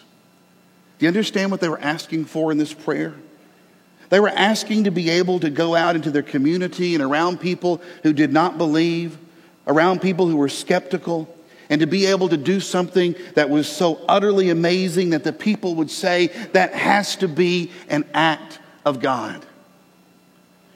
Do 1.00 1.06
you 1.06 1.08
understand 1.08 1.50
what 1.50 1.62
they 1.62 1.68
were 1.70 1.80
asking 1.80 2.26
for 2.26 2.52
in 2.52 2.58
this 2.58 2.74
prayer? 2.74 3.14
They 4.10 4.20
were 4.20 4.28
asking 4.28 4.84
to 4.84 4.90
be 4.90 5.08
able 5.08 5.40
to 5.40 5.48
go 5.48 5.74
out 5.74 5.96
into 5.96 6.10
their 6.10 6.22
community 6.22 6.94
and 6.94 7.02
around 7.02 7.40
people 7.40 7.80
who 8.02 8.12
did 8.12 8.34
not 8.34 8.58
believe, 8.58 9.16
around 9.66 10.02
people 10.02 10.28
who 10.28 10.36
were 10.36 10.50
skeptical, 10.50 11.34
and 11.70 11.80
to 11.80 11.86
be 11.86 12.04
able 12.04 12.28
to 12.28 12.36
do 12.36 12.60
something 12.60 13.14
that 13.34 13.48
was 13.48 13.66
so 13.66 14.04
utterly 14.10 14.50
amazing 14.50 15.10
that 15.10 15.24
the 15.24 15.32
people 15.32 15.76
would 15.76 15.90
say 15.90 16.26
that 16.52 16.74
has 16.74 17.16
to 17.16 17.28
be 17.28 17.70
an 17.88 18.04
act 18.12 18.58
of 18.84 19.00
God. 19.00 19.46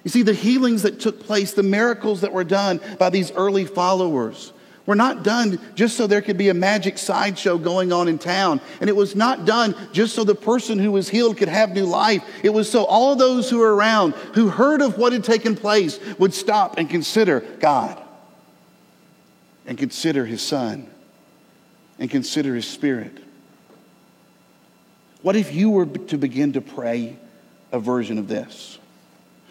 You 0.05 0.11
see, 0.11 0.23
the 0.23 0.33
healings 0.33 0.85
that 0.85 1.01
took 1.01 1.21
place, 1.21 1.53
the 1.53 1.63
miracles 1.63 2.23
that 2.23 2.33
were 2.33 2.45
done 2.45 2.81
by 2.99 3.11
these 3.11 3.31
early 3.33 3.67
followers, 3.67 4.54
were 4.87 4.95
not 4.95 5.23
done 5.23 5.59
just 5.75 5.97
so 5.97 6.07
there 6.07 6.21
could 6.21 6.37
be 6.37 6.51
a 6.51 6.55
magic 6.55 6.99
sideshow 6.99 7.57
going 7.57 7.93
on 7.93 8.09
in 8.09 8.19
town. 8.19 8.61
And 8.81 8.91
it 8.91 8.97
was 8.97 9.17
not 9.17 9.45
done 9.45 9.75
just 9.93 10.15
so 10.15 10.25
the 10.25 10.35
person 10.35 10.79
who 10.79 10.93
was 10.93 11.09
healed 11.09 11.37
could 11.37 11.49
have 11.49 11.71
new 11.71 11.87
life. 11.87 12.23
It 12.43 12.51
was 12.51 12.71
so 12.71 12.85
all 12.85 13.17
those 13.17 13.49
who 13.49 13.59
were 13.59 13.75
around, 13.75 14.13
who 14.35 14.49
heard 14.49 14.83
of 14.83 14.99
what 14.99 15.13
had 15.13 15.25
taken 15.25 15.57
place, 15.57 15.99
would 16.19 16.35
stop 16.35 16.79
and 16.79 16.89
consider 16.89 17.41
God, 17.61 18.01
and 19.67 19.79
consider 19.79 20.27
His 20.27 20.43
Son, 20.43 20.89
and 21.99 22.11
consider 22.11 22.55
His 22.55 22.67
Spirit. 22.67 23.19
What 25.23 25.37
if 25.37 25.55
you 25.55 25.71
were 25.71 25.87
to 25.87 26.19
begin 26.19 26.53
to 26.53 26.61
pray 26.61 27.17
a 27.73 27.81
version 27.81 28.19
of 28.19 28.29
this? 28.29 28.79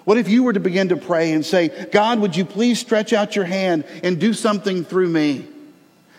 What 0.06 0.18
if 0.18 0.28
you 0.28 0.44
were 0.44 0.54
to 0.54 0.60
begin 0.60 0.90
to 0.90 0.98
pray 0.98 1.32
and 1.32 1.46
say, 1.46 1.70
God, 1.92 2.20
would 2.20 2.36
you 2.36 2.46
please 2.46 2.80
stretch 2.80 3.14
out 3.14 3.36
your 3.36 3.46
hand 3.46 3.86
and 4.04 4.20
do 4.20 4.34
something 4.34 4.84
through 4.84 5.10
me? 5.10 5.48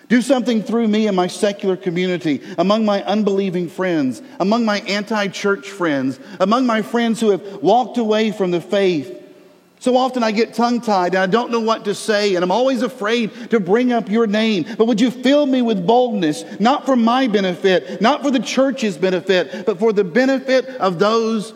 Do 0.09 0.21
something 0.23 0.63
through 0.63 0.89
me 0.89 1.07
in 1.07 1.15
my 1.15 1.27
secular 1.27 1.77
community, 1.77 2.43
among 2.59 2.85
my 2.85 3.03
unbelieving 3.05 3.69
friends, 3.69 4.23
among 4.39 4.65
my 4.65 4.81
anti 4.81 5.29
church 5.29 5.71
friends, 5.71 6.19
among 6.41 6.67
my 6.67 6.83
friends 6.83 7.21
who 7.21 7.31
have 7.31 7.63
walked 7.63 7.97
away 7.99 8.31
from 8.31 8.51
the 8.51 8.61
faith. 8.61 9.23
So 9.81 9.97
often 9.97 10.23
I 10.23 10.31
get 10.31 10.55
tongue 10.55 10.81
tied 10.81 11.15
and 11.15 11.23
I 11.23 11.27
don't 11.27 11.51
know 11.51 11.61
what 11.61 11.85
to 11.87 11.95
say, 11.95 12.35
and 12.35 12.43
I'm 12.43 12.51
always 12.51 12.83
afraid 12.83 13.51
to 13.51 13.61
bring 13.61 13.93
up 13.93 14.09
your 14.09 14.27
name. 14.27 14.65
But 14.79 14.87
would 14.87 15.01
you 15.01 15.11
fill 15.11 15.45
me 15.47 15.63
with 15.63 15.87
boldness, 15.87 16.45
not 16.59 16.87
for 16.87 16.97
my 16.97 17.27
benefit, 17.27 18.01
not 18.01 18.23
for 18.23 18.31
the 18.31 18.39
church's 18.39 18.97
benefit, 18.97 19.67
but 19.67 19.79
for 19.79 19.93
the 19.93 20.05
benefit 20.05 20.67
of 20.67 20.99
those 20.99 21.53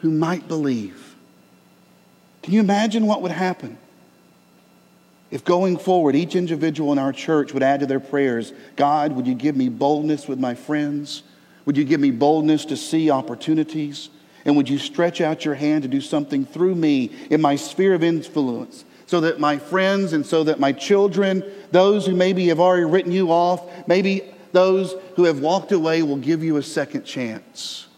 who 0.00 0.10
might 0.10 0.48
believe? 0.48 0.95
Can 2.46 2.54
you 2.54 2.60
imagine 2.60 3.08
what 3.08 3.22
would 3.22 3.32
happen 3.32 3.76
if 5.32 5.44
going 5.44 5.78
forward, 5.78 6.14
each 6.14 6.36
individual 6.36 6.92
in 6.92 6.98
our 7.00 7.12
church 7.12 7.52
would 7.52 7.64
add 7.64 7.80
to 7.80 7.86
their 7.86 7.98
prayers, 7.98 8.52
God, 8.76 9.10
would 9.16 9.26
you 9.26 9.34
give 9.34 9.56
me 9.56 9.68
boldness 9.68 10.28
with 10.28 10.38
my 10.38 10.54
friends? 10.54 11.24
Would 11.64 11.76
you 11.76 11.82
give 11.82 11.98
me 11.98 12.12
boldness 12.12 12.66
to 12.66 12.76
see 12.76 13.10
opportunities? 13.10 14.10
And 14.44 14.56
would 14.56 14.68
you 14.68 14.78
stretch 14.78 15.20
out 15.20 15.44
your 15.44 15.56
hand 15.56 15.82
to 15.82 15.88
do 15.88 16.00
something 16.00 16.46
through 16.46 16.76
me 16.76 17.10
in 17.30 17.40
my 17.40 17.56
sphere 17.56 17.94
of 17.94 18.04
influence 18.04 18.84
so 19.06 19.22
that 19.22 19.40
my 19.40 19.58
friends 19.58 20.12
and 20.12 20.24
so 20.24 20.44
that 20.44 20.60
my 20.60 20.70
children, 20.70 21.42
those 21.72 22.06
who 22.06 22.14
maybe 22.14 22.46
have 22.46 22.60
already 22.60 22.84
written 22.84 23.10
you 23.10 23.32
off, 23.32 23.88
maybe 23.88 24.22
those 24.52 24.94
who 25.16 25.24
have 25.24 25.40
walked 25.40 25.72
away 25.72 26.04
will 26.04 26.16
give 26.16 26.44
you 26.44 26.58
a 26.58 26.62
second 26.62 27.02
chance? 27.02 27.88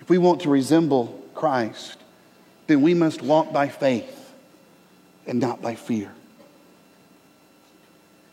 If 0.00 0.08
we 0.08 0.18
want 0.18 0.42
to 0.42 0.50
resemble 0.50 1.20
Christ, 1.34 1.96
then 2.66 2.82
we 2.82 2.94
must 2.94 3.22
walk 3.22 3.52
by 3.52 3.68
faith 3.68 4.32
and 5.26 5.40
not 5.40 5.60
by 5.60 5.74
fear. 5.74 6.12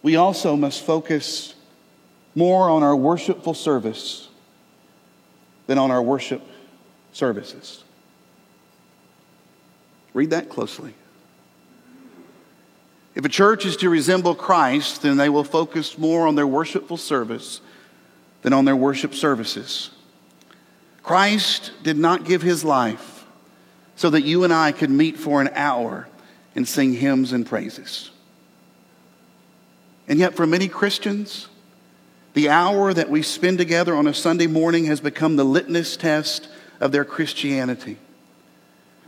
We 0.04 0.16
also 0.16 0.56
must 0.56 0.84
focus 0.84 1.54
more 2.34 2.70
on 2.70 2.84
our 2.84 2.96
worshipful 2.96 3.54
service 3.54 4.30
than 5.68 5.78
on 5.78 5.92
our 5.92 6.02
worship 6.02 6.42
services. 7.14 7.84
Read 10.14 10.32
that 10.32 10.50
closely. 10.50 10.94
If 13.14 13.26
a 13.26 13.30
church 13.30 13.66
is 13.66 13.76
to 13.78 13.90
resemble 13.90 14.36
Christ, 14.36 15.02
then 15.02 15.18
they 15.18 15.30
will 15.30 15.44
focus 15.44 15.98
more 15.98 16.28
on 16.28 16.36
their 16.36 16.48
worshipful 16.48 16.98
service 16.98 17.60
than 18.42 18.54
on 18.54 18.66
their 18.66 18.76
worship 18.76 19.14
services. 19.14 19.92
Christ 21.04 21.72
did 21.84 21.98
not 21.98 22.26
give 22.26 22.42
his 22.42 22.64
life 22.64 23.11
so 24.02 24.10
that 24.10 24.24
you 24.24 24.44
and 24.44 24.52
I 24.52 24.72
could 24.72 24.90
meet 24.90 25.16
for 25.16 25.42
an 25.42 25.52
hour 25.54 26.08
and 26.56 26.68
sing 26.68 26.92
hymns 26.94 27.34
and 27.34 27.46
praises. 27.46 28.10
And 30.08 30.18
yet, 30.18 30.34
for 30.34 30.48
many 30.48 30.68
Christians, 30.68 31.50
the 32.34 32.50
hour 32.50 32.96
that 32.96 33.12
we 33.12 33.22
spend 33.22 33.60
together 33.60 33.94
on 33.94 34.08
a 34.08 34.14
Sunday 34.16 34.48
morning 34.48 34.86
has 34.86 35.00
become 35.00 35.36
the 35.36 35.44
litmus 35.44 35.98
test 35.98 36.48
of 36.80 36.92
their 36.92 37.06
Christianity. 37.06 38.00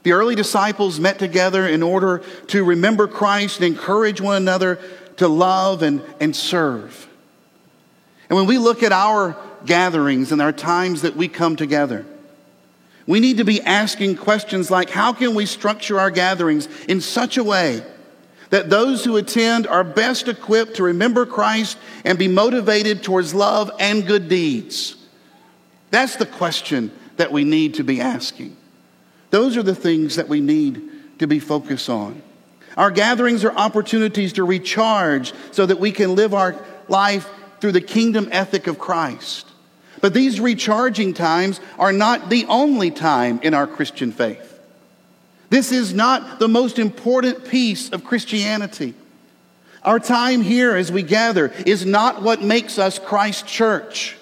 The 0.03 0.11
early 0.11 0.35
disciples 0.35 0.99
met 0.99 1.17
together 1.17 1.67
in 1.67 1.81
order 1.81 2.21
to 2.49 2.63
remember 2.63 3.07
Christ 3.07 3.61
and 3.61 3.65
encourage 3.65 4.21
one 4.21 4.37
another 4.37 4.79
to 5.17 5.27
love 5.27 5.81
and, 5.81 6.03
and 6.19 6.35
serve. 6.35 7.07
And 8.29 8.37
when 8.37 8.45
we 8.45 8.59
look 8.59 8.83
at 8.83 8.91
our 8.91 9.35
gatherings 9.65 10.31
and 10.31 10.39
our 10.39 10.53
times 10.53 11.01
that 11.01 11.15
we 11.15 11.29
come 11.29 11.55
together, 11.55 12.05
we 13.05 13.19
need 13.19 13.37
to 13.37 13.45
be 13.45 13.61
asking 13.61 14.17
questions 14.17 14.71
like 14.71 14.89
how 14.89 15.13
can 15.13 15.35
we 15.35 15.45
structure 15.45 15.99
our 15.99 16.11
gatherings 16.11 16.67
in 16.87 17.01
such 17.01 17.37
a 17.37 17.43
way 17.43 17.83
that 18.49 18.69
those 18.69 19.03
who 19.03 19.17
attend 19.17 19.67
are 19.67 19.83
best 19.83 20.27
equipped 20.27 20.75
to 20.75 20.83
remember 20.83 21.25
Christ 21.25 21.77
and 22.05 22.17
be 22.17 22.27
motivated 22.27 23.03
towards 23.03 23.33
love 23.33 23.71
and 23.79 24.05
good 24.05 24.29
deeds? 24.29 24.95
That's 25.89 26.15
the 26.15 26.25
question 26.25 26.91
that 27.17 27.31
we 27.31 27.43
need 27.43 27.75
to 27.75 27.83
be 27.83 27.99
asking. 27.99 28.55
Those 29.31 29.57
are 29.57 29.63
the 29.63 29.75
things 29.75 30.15
that 30.15 30.29
we 30.29 30.39
need 30.39 31.19
to 31.19 31.27
be 31.27 31.39
focused 31.39 31.89
on. 31.89 32.21
Our 32.77 32.91
gatherings 32.91 33.43
are 33.43 33.51
opportunities 33.51 34.33
to 34.33 34.43
recharge 34.43 35.33
so 35.51 35.65
that 35.65 35.79
we 35.79 35.91
can 35.91 36.15
live 36.15 36.33
our 36.33 36.55
life 36.87 37.29
through 37.59 37.73
the 37.73 37.81
kingdom 37.81 38.29
ethic 38.31 38.67
of 38.67 38.79
Christ. 38.79 39.47
But 40.03 40.13
these 40.13 40.41
recharging 40.41 41.13
times 41.13 41.61
are 41.79 41.93
not 41.93 42.29
the 42.29 42.45
only 42.49 42.91
time 42.91 43.39
in 43.41 43.53
our 43.53 43.65
Christian 43.65 44.11
faith. 44.11 44.59
This 45.49 45.71
is 45.71 45.93
not 45.93 46.39
the 46.39 46.49
most 46.49 46.77
important 46.77 47.47
piece 47.47 47.89
of 47.89 48.03
Christianity. 48.03 48.95
Our 49.81 50.01
time 50.01 50.41
here 50.41 50.75
as 50.75 50.91
we 50.91 51.03
gather 51.03 51.53
is 51.65 51.85
not 51.85 52.21
what 52.21 52.41
makes 52.41 52.77
us 52.77 52.99
Christ 52.99 53.47
Church. 53.47 54.17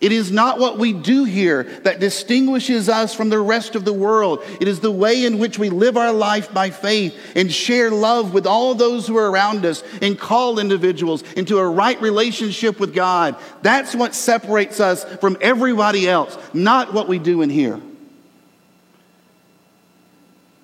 It 0.00 0.12
is 0.12 0.30
not 0.30 0.60
what 0.60 0.78
we 0.78 0.92
do 0.92 1.24
here 1.24 1.64
that 1.82 1.98
distinguishes 1.98 2.88
us 2.88 3.14
from 3.14 3.30
the 3.30 3.40
rest 3.40 3.74
of 3.74 3.84
the 3.84 3.92
world. 3.92 4.44
It 4.60 4.68
is 4.68 4.78
the 4.78 4.92
way 4.92 5.24
in 5.24 5.38
which 5.38 5.58
we 5.58 5.70
live 5.70 5.96
our 5.96 6.12
life 6.12 6.54
by 6.54 6.70
faith 6.70 7.18
and 7.34 7.52
share 7.52 7.90
love 7.90 8.32
with 8.32 8.46
all 8.46 8.76
those 8.76 9.08
who 9.08 9.16
are 9.16 9.28
around 9.28 9.66
us 9.66 9.82
and 10.00 10.16
call 10.16 10.60
individuals 10.60 11.24
into 11.32 11.58
a 11.58 11.68
right 11.68 12.00
relationship 12.00 12.78
with 12.78 12.94
God. 12.94 13.34
That's 13.62 13.94
what 13.94 14.14
separates 14.14 14.78
us 14.78 15.04
from 15.16 15.36
everybody 15.40 16.08
else, 16.08 16.38
not 16.54 16.94
what 16.94 17.08
we 17.08 17.18
do 17.18 17.42
in 17.42 17.50
here. 17.50 17.80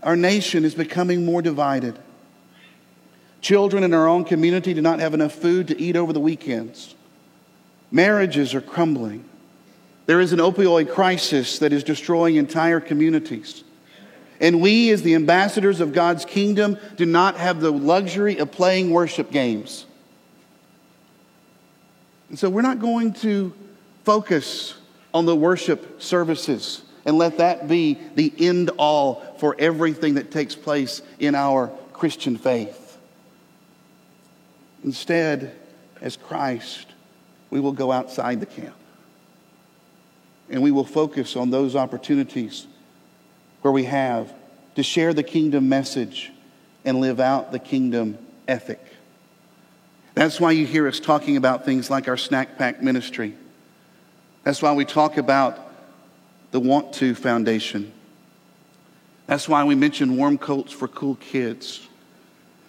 our 0.04 0.16
nation 0.16 0.64
is 0.64 0.74
becoming 0.74 1.24
more 1.24 1.42
divided. 1.42 1.98
Children 3.40 3.82
in 3.82 3.94
our 3.94 4.06
own 4.06 4.24
community 4.24 4.74
do 4.74 4.82
not 4.82 5.00
have 5.00 5.14
enough 5.14 5.32
food 5.32 5.68
to 5.68 5.80
eat 5.80 5.96
over 5.96 6.12
the 6.12 6.20
weekends. 6.20 6.94
Marriages 7.94 8.56
are 8.56 8.60
crumbling. 8.60 9.24
There 10.06 10.20
is 10.20 10.32
an 10.32 10.40
opioid 10.40 10.92
crisis 10.92 11.60
that 11.60 11.72
is 11.72 11.84
destroying 11.84 12.34
entire 12.34 12.80
communities. 12.80 13.62
And 14.40 14.60
we, 14.60 14.90
as 14.90 15.02
the 15.02 15.14
ambassadors 15.14 15.78
of 15.78 15.92
God's 15.92 16.24
kingdom, 16.24 16.76
do 16.96 17.06
not 17.06 17.36
have 17.36 17.60
the 17.60 17.70
luxury 17.70 18.38
of 18.38 18.50
playing 18.50 18.90
worship 18.90 19.30
games. 19.30 19.86
And 22.30 22.36
so 22.36 22.50
we're 22.50 22.62
not 22.62 22.80
going 22.80 23.12
to 23.14 23.54
focus 24.02 24.74
on 25.14 25.24
the 25.24 25.36
worship 25.36 26.02
services 26.02 26.82
and 27.04 27.16
let 27.16 27.38
that 27.38 27.68
be 27.68 27.96
the 28.16 28.32
end 28.40 28.70
all 28.76 29.22
for 29.38 29.54
everything 29.56 30.14
that 30.14 30.32
takes 30.32 30.56
place 30.56 31.00
in 31.20 31.36
our 31.36 31.68
Christian 31.92 32.38
faith. 32.38 32.98
Instead, 34.82 35.54
as 36.00 36.16
Christ, 36.16 36.88
we 37.54 37.60
will 37.60 37.70
go 37.70 37.92
outside 37.92 38.40
the 38.40 38.46
camp. 38.46 38.74
And 40.50 40.60
we 40.60 40.72
will 40.72 40.84
focus 40.84 41.36
on 41.36 41.50
those 41.50 41.76
opportunities 41.76 42.66
where 43.62 43.70
we 43.70 43.84
have 43.84 44.34
to 44.74 44.82
share 44.82 45.14
the 45.14 45.22
kingdom 45.22 45.68
message 45.68 46.32
and 46.84 47.00
live 47.00 47.20
out 47.20 47.52
the 47.52 47.60
kingdom 47.60 48.18
ethic. 48.48 48.80
That's 50.14 50.40
why 50.40 50.50
you 50.50 50.66
hear 50.66 50.88
us 50.88 50.98
talking 50.98 51.36
about 51.36 51.64
things 51.64 51.88
like 51.90 52.08
our 52.08 52.16
snack 52.16 52.58
pack 52.58 52.82
ministry. 52.82 53.36
That's 54.42 54.60
why 54.60 54.72
we 54.72 54.84
talk 54.84 55.16
about 55.16 55.56
the 56.50 56.58
Want 56.58 56.92
to 56.94 57.14
Foundation. 57.14 57.92
That's 59.28 59.48
why 59.48 59.62
we 59.62 59.76
mention 59.76 60.16
warm 60.16 60.38
coats 60.38 60.72
for 60.72 60.88
cool 60.88 61.14
kids. 61.14 61.86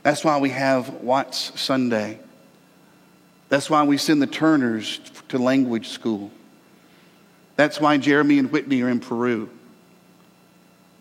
That's 0.03 0.23
why 0.23 0.37
we 0.37 0.51
have 0.51 1.01
WATS 1.01 1.59
Sunday. 1.59 2.19
That's 3.55 3.69
why 3.69 3.83
we 3.83 3.95
send 3.97 4.21
the 4.21 4.27
Turners 4.27 4.99
to 5.29 5.37
language 5.37 5.87
school. 5.87 6.29
That's 7.55 7.79
why 7.79 7.95
Jeremy 7.95 8.37
and 8.37 8.51
Whitney 8.51 8.81
are 8.81 8.89
in 8.89 8.99
Peru. 8.99 9.49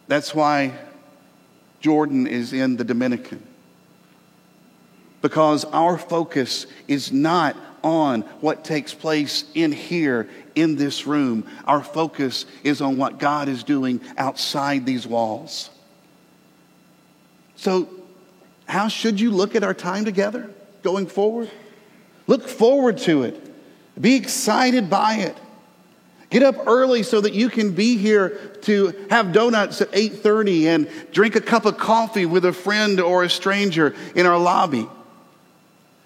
That's 0.07 0.33
why 0.37 0.79
Jordan 1.81 2.29
is 2.29 2.53
in 2.53 2.77
the 2.77 2.85
Dominican. 2.85 3.45
Because 5.21 5.65
our 5.65 5.99
focus 5.99 6.69
is 6.87 7.11
not 7.11 7.57
on 7.83 8.21
what 8.41 8.65
takes 8.65 8.95
place 8.95 9.47
in 9.55 9.73
here, 9.73 10.29
in 10.55 10.77
this 10.77 11.09
room. 11.09 11.49
Our 11.65 11.83
focus 11.83 12.47
is 12.63 12.81
on 12.81 12.99
what 12.99 13.19
God 13.19 13.49
is 13.49 13.65
doing 13.65 14.01
outside 14.17 14.87
these 14.87 15.09
walls. 15.09 15.71
So, 17.57 17.89
how 18.67 18.87
should 18.87 19.19
you 19.19 19.33
look 19.33 19.57
at 19.57 19.65
our 19.65 19.75
time 19.75 20.05
together 20.05 20.49
going 20.85 21.09
forward? 21.09 21.51
Look 22.27 22.49
forward 22.49 22.99
to 22.99 23.25
it. 23.25 23.41
Be 24.01 24.17
excited 24.17 24.91
by 24.91 25.17
it. 25.17 25.37
Get 26.31 26.43
up 26.43 26.67
early 26.67 27.05
so 27.05 27.21
that 27.21 27.33
you 27.33 27.49
can 27.49 27.73
be 27.73 27.97
here 27.97 28.31
to 28.63 29.07
have 29.11 29.33
donuts 29.33 29.81
at 29.81 29.89
8:30 29.93 30.67
and 30.67 30.89
drink 31.13 31.37
a 31.37 31.41
cup 31.41 31.65
of 31.65 31.79
coffee 31.79 32.27
with 32.27 32.45
a 32.45 32.53
friend 32.53 32.99
or 32.99 33.23
a 33.23 33.31
stranger 33.31 33.95
in 34.17 34.27
our 34.27 34.39
lobby. 34.39 34.89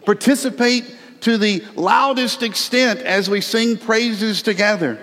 Participate 0.04 0.84
to 1.20 1.38
the 1.38 1.64
loudest 1.76 2.42
extent 2.42 3.00
as 3.00 3.30
we 3.30 3.40
sing 3.40 3.76
praises 3.76 4.42
together. 4.42 4.98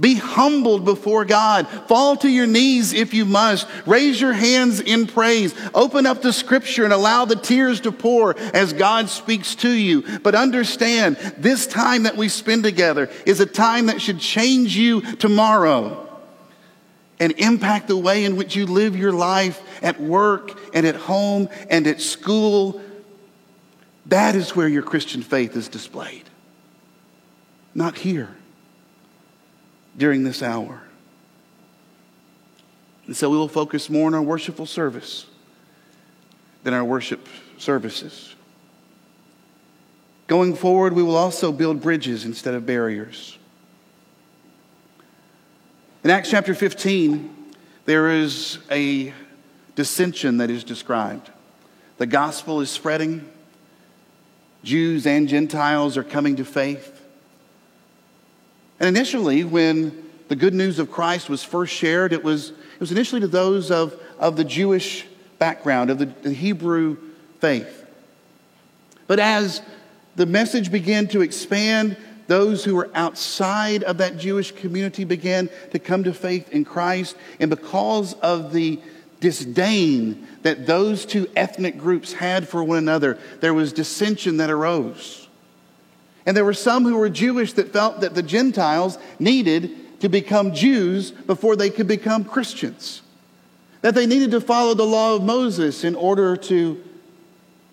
Be 0.00 0.14
humbled 0.14 0.84
before 0.84 1.24
God. 1.24 1.66
Fall 1.88 2.16
to 2.18 2.28
your 2.28 2.46
knees 2.46 2.92
if 2.92 3.12
you 3.12 3.24
must. 3.24 3.66
Raise 3.84 4.20
your 4.20 4.32
hands 4.32 4.80
in 4.80 5.08
praise. 5.08 5.54
Open 5.74 6.06
up 6.06 6.22
the 6.22 6.32
scripture 6.32 6.84
and 6.84 6.92
allow 6.92 7.24
the 7.24 7.34
tears 7.34 7.80
to 7.80 7.90
pour 7.90 8.38
as 8.54 8.72
God 8.72 9.08
speaks 9.08 9.56
to 9.56 9.70
you. 9.70 10.20
But 10.20 10.36
understand, 10.36 11.16
this 11.36 11.66
time 11.66 12.04
that 12.04 12.16
we 12.16 12.28
spend 12.28 12.62
together 12.62 13.10
is 13.26 13.40
a 13.40 13.46
time 13.46 13.86
that 13.86 14.00
should 14.00 14.20
change 14.20 14.76
you 14.76 15.00
tomorrow 15.16 16.04
and 17.18 17.32
impact 17.32 17.88
the 17.88 17.96
way 17.96 18.24
in 18.24 18.36
which 18.36 18.54
you 18.54 18.66
live 18.66 18.96
your 18.96 19.12
life 19.12 19.60
at 19.82 20.00
work 20.00 20.60
and 20.74 20.86
at 20.86 20.94
home 20.94 21.48
and 21.70 21.88
at 21.88 22.00
school. 22.00 22.80
That 24.06 24.36
is 24.36 24.54
where 24.54 24.68
your 24.68 24.84
Christian 24.84 25.22
faith 25.22 25.56
is 25.56 25.66
displayed, 25.66 26.24
not 27.74 27.98
here 27.98 28.37
during 29.98 30.24
this 30.24 30.42
hour. 30.42 30.80
And 33.06 33.16
so 33.16 33.28
we 33.28 33.36
will 33.36 33.48
focus 33.48 33.90
more 33.90 34.06
on 34.06 34.14
our 34.14 34.22
worshipful 34.22 34.66
service 34.66 35.26
than 36.62 36.72
our 36.72 36.84
worship 36.84 37.26
services. 37.58 38.34
Going 40.26 40.54
forward, 40.54 40.92
we 40.92 41.02
will 41.02 41.16
also 41.16 41.52
build 41.52 41.80
bridges 41.80 42.24
instead 42.24 42.54
of 42.54 42.66
barriers. 42.66 43.38
In 46.04 46.10
Acts 46.10 46.30
chapter 46.30 46.54
15, 46.54 47.34
there 47.86 48.10
is 48.10 48.58
a 48.70 49.12
dissension 49.74 50.36
that 50.36 50.50
is 50.50 50.64
described. 50.64 51.30
The 51.96 52.06
gospel 52.06 52.60
is 52.60 52.70
spreading, 52.70 53.28
Jews 54.62 55.06
and 55.06 55.28
Gentiles 55.28 55.96
are 55.96 56.04
coming 56.04 56.36
to 56.36 56.44
faith. 56.44 56.97
And 58.80 58.88
initially, 58.88 59.44
when 59.44 60.04
the 60.28 60.36
good 60.36 60.54
news 60.54 60.78
of 60.78 60.90
Christ 60.90 61.28
was 61.28 61.42
first 61.42 61.72
shared, 61.74 62.12
it 62.12 62.22
was, 62.22 62.50
it 62.50 62.80
was 62.80 62.92
initially 62.92 63.20
to 63.20 63.28
those 63.28 63.70
of, 63.70 64.00
of 64.18 64.36
the 64.36 64.44
Jewish 64.44 65.06
background, 65.38 65.90
of 65.90 65.98
the, 65.98 66.06
the 66.06 66.32
Hebrew 66.32 66.96
faith. 67.40 67.86
But 69.06 69.18
as 69.18 69.62
the 70.16 70.26
message 70.26 70.70
began 70.70 71.08
to 71.08 71.22
expand, 71.22 71.96
those 72.26 72.62
who 72.62 72.74
were 72.74 72.90
outside 72.94 73.82
of 73.84 73.98
that 73.98 74.18
Jewish 74.18 74.52
community 74.52 75.04
began 75.04 75.48
to 75.72 75.78
come 75.78 76.04
to 76.04 76.12
faith 76.12 76.50
in 76.50 76.64
Christ. 76.64 77.16
And 77.40 77.48
because 77.48 78.12
of 78.14 78.52
the 78.52 78.80
disdain 79.20 80.26
that 80.42 80.66
those 80.66 81.06
two 81.06 81.28
ethnic 81.34 81.78
groups 81.78 82.12
had 82.12 82.46
for 82.46 82.62
one 82.62 82.78
another, 82.78 83.18
there 83.40 83.54
was 83.54 83.72
dissension 83.72 84.36
that 84.36 84.50
arose. 84.50 85.27
And 86.28 86.36
there 86.36 86.44
were 86.44 86.52
some 86.52 86.84
who 86.84 86.96
were 86.96 87.08
Jewish 87.08 87.54
that 87.54 87.72
felt 87.72 88.02
that 88.02 88.14
the 88.14 88.22
Gentiles 88.22 88.98
needed 89.18 90.00
to 90.00 90.10
become 90.10 90.52
Jews 90.52 91.10
before 91.10 91.56
they 91.56 91.70
could 91.70 91.88
become 91.88 92.22
Christians. 92.22 93.00
That 93.80 93.94
they 93.94 94.04
needed 94.04 94.32
to 94.32 94.42
follow 94.42 94.74
the 94.74 94.84
law 94.84 95.16
of 95.16 95.22
Moses 95.22 95.84
in 95.84 95.94
order 95.94 96.36
to 96.36 96.84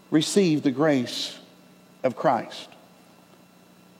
receive 0.09 0.63
the 0.63 0.71
grace 0.71 1.37
of 2.01 2.15
Christ. 2.15 2.69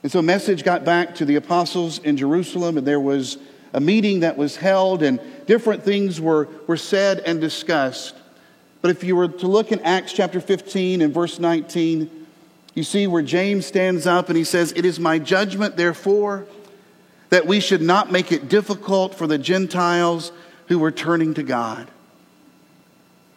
And 0.04 0.10
so 0.10 0.20
a 0.20 0.24
message 0.24 0.64
got 0.64 0.86
back 0.86 1.16
to 1.16 1.26
the 1.26 1.36
apostles 1.36 2.00
in 2.00 2.16
Jerusalem, 2.16 2.78
and 2.78 2.88
there 2.88 3.02
was 3.02 3.38
a 3.74 3.82
meeting 3.82 4.22
that 4.22 4.38
was 4.38 4.56
held, 4.56 5.04
and 5.04 5.20
different 5.48 5.84
things 5.84 6.22
were, 6.22 6.48
were 6.66 6.78
said 6.78 7.20
and 7.20 7.42
discussed. 7.42 8.16
But 8.82 8.92
if 8.92 9.04
you 9.04 9.18
were 9.18 9.28
to 9.28 9.48
look 9.48 9.74
in 9.74 9.82
Acts 9.82 10.14
chapter 10.14 10.40
15 10.40 11.02
and 11.02 11.14
verse 11.14 11.40
19, 11.40 12.15
you 12.76 12.84
see 12.84 13.08
where 13.08 13.24
James 13.24 13.66
stands 13.66 14.06
up 14.06 14.28
and 14.30 14.38
he 14.38 14.44
says, 14.44 14.74
It 14.76 14.86
is 14.86 15.00
my 15.00 15.18
judgment, 15.18 15.78
therefore, 15.78 16.46
that 17.30 17.48
we 17.48 17.60
should 17.60 17.82
not 17.82 18.12
make 18.12 18.32
it 18.32 18.50
difficult 18.50 19.16
for 19.16 19.26
the 19.26 19.38
Gentiles 19.38 20.32
who 20.68 20.84
are 20.84 20.92
turning 20.92 21.34
to 21.36 21.44
God. 21.44 21.90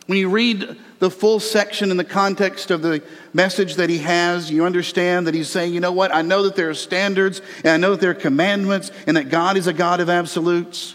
When 0.06 0.18
you 0.18 0.28
read 0.30 0.76
the 0.98 1.10
full 1.10 1.38
section 1.38 1.90
in 1.90 1.96
the 1.98 2.04
context 2.04 2.70
of 2.70 2.82
the 2.82 3.02
message 3.32 3.76
that 3.76 3.90
he 3.90 3.98
has, 3.98 4.50
you 4.50 4.64
understand 4.64 5.26
that 5.26 5.34
he's 5.34 5.50
saying, 5.50 5.74
you 5.74 5.80
know 5.80 5.92
what? 5.92 6.14
I 6.14 6.22
know 6.22 6.44
that 6.44 6.56
there 6.56 6.70
are 6.70 6.74
standards, 6.74 7.42
and 7.58 7.68
I 7.68 7.76
know 7.76 7.90
that 7.90 8.00
there 8.00 8.10
are 8.10 8.14
commandments, 8.14 8.90
and 9.06 9.16
that 9.16 9.28
God 9.28 9.56
is 9.56 9.66
a 9.66 9.72
God 9.72 10.00
of 10.00 10.08
absolutes. 10.08 10.94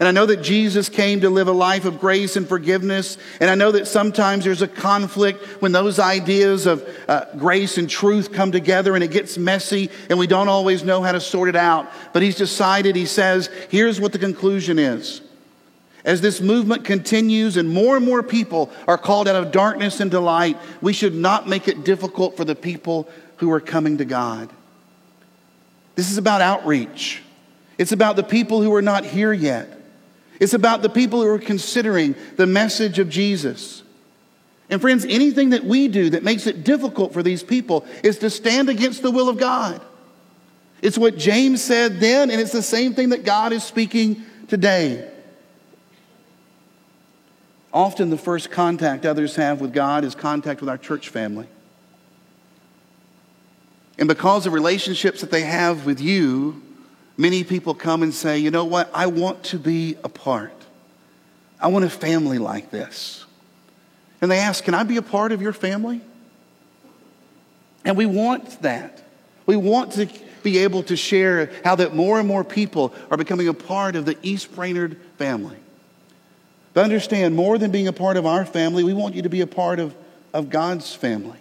And 0.00 0.08
I 0.08 0.12
know 0.12 0.24
that 0.24 0.40
Jesus 0.40 0.88
came 0.88 1.20
to 1.20 1.28
live 1.28 1.46
a 1.46 1.52
life 1.52 1.84
of 1.84 2.00
grace 2.00 2.36
and 2.36 2.48
forgiveness. 2.48 3.18
And 3.38 3.50
I 3.50 3.54
know 3.54 3.70
that 3.70 3.86
sometimes 3.86 4.44
there's 4.44 4.62
a 4.62 4.68
conflict 4.68 5.44
when 5.60 5.72
those 5.72 5.98
ideas 5.98 6.64
of 6.64 6.88
uh, 7.06 7.26
grace 7.36 7.76
and 7.76 7.88
truth 7.88 8.32
come 8.32 8.50
together 8.50 8.94
and 8.94 9.04
it 9.04 9.10
gets 9.10 9.36
messy 9.36 9.90
and 10.08 10.18
we 10.18 10.26
don't 10.26 10.48
always 10.48 10.82
know 10.82 11.02
how 11.02 11.12
to 11.12 11.20
sort 11.20 11.50
it 11.50 11.56
out. 11.56 11.86
But 12.14 12.22
he's 12.22 12.36
decided, 12.36 12.96
he 12.96 13.04
says, 13.04 13.50
here's 13.68 14.00
what 14.00 14.12
the 14.12 14.18
conclusion 14.18 14.78
is. 14.78 15.20
As 16.02 16.22
this 16.22 16.40
movement 16.40 16.86
continues 16.86 17.58
and 17.58 17.68
more 17.68 17.98
and 17.98 18.06
more 18.06 18.22
people 18.22 18.70
are 18.88 18.96
called 18.96 19.28
out 19.28 19.36
of 19.36 19.52
darkness 19.52 20.00
into 20.00 20.18
light, 20.18 20.56
we 20.80 20.94
should 20.94 21.14
not 21.14 21.46
make 21.46 21.68
it 21.68 21.84
difficult 21.84 22.38
for 22.38 22.46
the 22.46 22.54
people 22.54 23.06
who 23.36 23.52
are 23.52 23.60
coming 23.60 23.98
to 23.98 24.06
God. 24.06 24.48
This 25.94 26.10
is 26.10 26.16
about 26.16 26.40
outreach. 26.40 27.22
It's 27.76 27.92
about 27.92 28.16
the 28.16 28.22
people 28.22 28.62
who 28.62 28.74
are 28.74 28.80
not 28.80 29.04
here 29.04 29.34
yet. 29.34 29.76
It's 30.40 30.54
about 30.54 30.80
the 30.80 30.88
people 30.88 31.20
who 31.20 31.28
are 31.28 31.38
considering 31.38 32.16
the 32.36 32.46
message 32.46 32.98
of 32.98 33.10
Jesus. 33.10 33.82
And 34.70 34.80
friends, 34.80 35.04
anything 35.04 35.50
that 35.50 35.64
we 35.64 35.86
do 35.86 36.10
that 36.10 36.24
makes 36.24 36.46
it 36.46 36.64
difficult 36.64 37.12
for 37.12 37.22
these 37.22 37.42
people 37.42 37.84
is 38.02 38.18
to 38.18 38.30
stand 38.30 38.70
against 38.70 39.02
the 39.02 39.10
will 39.10 39.28
of 39.28 39.36
God. 39.36 39.82
It's 40.80 40.96
what 40.96 41.18
James 41.18 41.62
said 41.62 42.00
then, 42.00 42.30
and 42.30 42.40
it's 42.40 42.52
the 42.52 42.62
same 42.62 42.94
thing 42.94 43.10
that 43.10 43.24
God 43.24 43.52
is 43.52 43.62
speaking 43.62 44.24
today. 44.48 45.10
Often 47.72 48.08
the 48.10 48.16
first 48.16 48.50
contact 48.50 49.04
others 49.04 49.36
have 49.36 49.60
with 49.60 49.74
God 49.74 50.04
is 50.04 50.14
contact 50.14 50.60
with 50.60 50.70
our 50.70 50.78
church 50.78 51.10
family. 51.10 51.46
And 53.98 54.08
because 54.08 54.46
of 54.46 54.54
relationships 54.54 55.20
that 55.20 55.30
they 55.30 55.42
have 55.42 55.84
with 55.84 56.00
you, 56.00 56.62
many 57.16 57.44
people 57.44 57.74
come 57.74 58.02
and 58.02 58.14
say, 58.14 58.38
you 58.38 58.50
know 58.50 58.64
what? 58.64 58.90
I 58.94 59.06
want 59.06 59.44
to 59.44 59.58
be 59.58 59.96
a 60.02 60.08
part. 60.08 60.52
I 61.60 61.68
want 61.68 61.84
a 61.84 61.90
family 61.90 62.38
like 62.38 62.70
this. 62.70 63.24
And 64.20 64.30
they 64.30 64.38
ask, 64.38 64.64
can 64.64 64.74
I 64.74 64.82
be 64.82 64.96
a 64.96 65.02
part 65.02 65.32
of 65.32 65.42
your 65.42 65.52
family? 65.52 66.00
And 67.84 67.96
we 67.96 68.06
want 68.06 68.62
that. 68.62 69.02
We 69.46 69.56
want 69.56 69.92
to 69.92 70.08
be 70.42 70.58
able 70.58 70.82
to 70.84 70.96
share 70.96 71.50
how 71.64 71.74
that 71.76 71.94
more 71.94 72.18
and 72.18 72.28
more 72.28 72.44
people 72.44 72.94
are 73.10 73.16
becoming 73.16 73.48
a 73.48 73.54
part 73.54 73.96
of 73.96 74.04
the 74.04 74.16
East 74.22 74.54
Brainerd 74.54 74.96
family. 75.18 75.56
But 76.72 76.84
understand, 76.84 77.34
more 77.34 77.58
than 77.58 77.70
being 77.70 77.88
a 77.88 77.92
part 77.92 78.16
of 78.16 78.26
our 78.26 78.44
family, 78.44 78.84
we 78.84 78.92
want 78.92 79.14
you 79.14 79.22
to 79.22 79.28
be 79.28 79.40
a 79.40 79.46
part 79.46 79.80
of, 79.80 79.94
of 80.32 80.50
God's 80.50 80.94
family. 80.94 81.38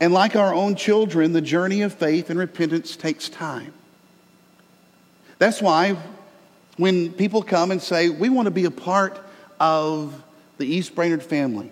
And 0.00 0.12
like 0.12 0.36
our 0.36 0.54
own 0.54 0.76
children, 0.76 1.32
the 1.32 1.40
journey 1.40 1.82
of 1.82 1.92
faith 1.92 2.30
and 2.30 2.38
repentance 2.38 2.96
takes 2.96 3.28
time. 3.28 3.72
That's 5.42 5.60
why 5.60 5.96
when 6.76 7.12
people 7.14 7.42
come 7.42 7.72
and 7.72 7.82
say, 7.82 8.10
We 8.10 8.28
want 8.28 8.46
to 8.46 8.52
be 8.52 8.64
a 8.64 8.70
part 8.70 9.18
of 9.58 10.22
the 10.58 10.66
East 10.68 10.94
Brainerd 10.94 11.20
family, 11.20 11.68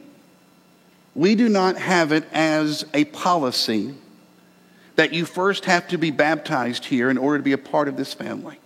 we 1.15 1.37
do 1.37 1.49
not 1.49 1.77
have 1.77 2.11
it 2.11 2.25
as 2.33 2.85
a 2.93 3.05
policy 3.05 3.95
that 4.97 5.15
you 5.15 5.25
first 5.25 5.67
have 5.67 5.87
to 5.87 5.99
be 5.99 6.11
baptized 6.11 6.87
here 6.87 7.11
in 7.11 7.17
order 7.17 7.39
to 7.39 7.45
be 7.45 7.53
a 7.53 7.59
part 7.59 7.87
of 7.87 7.97
this 7.97 8.13
family. 8.13 8.59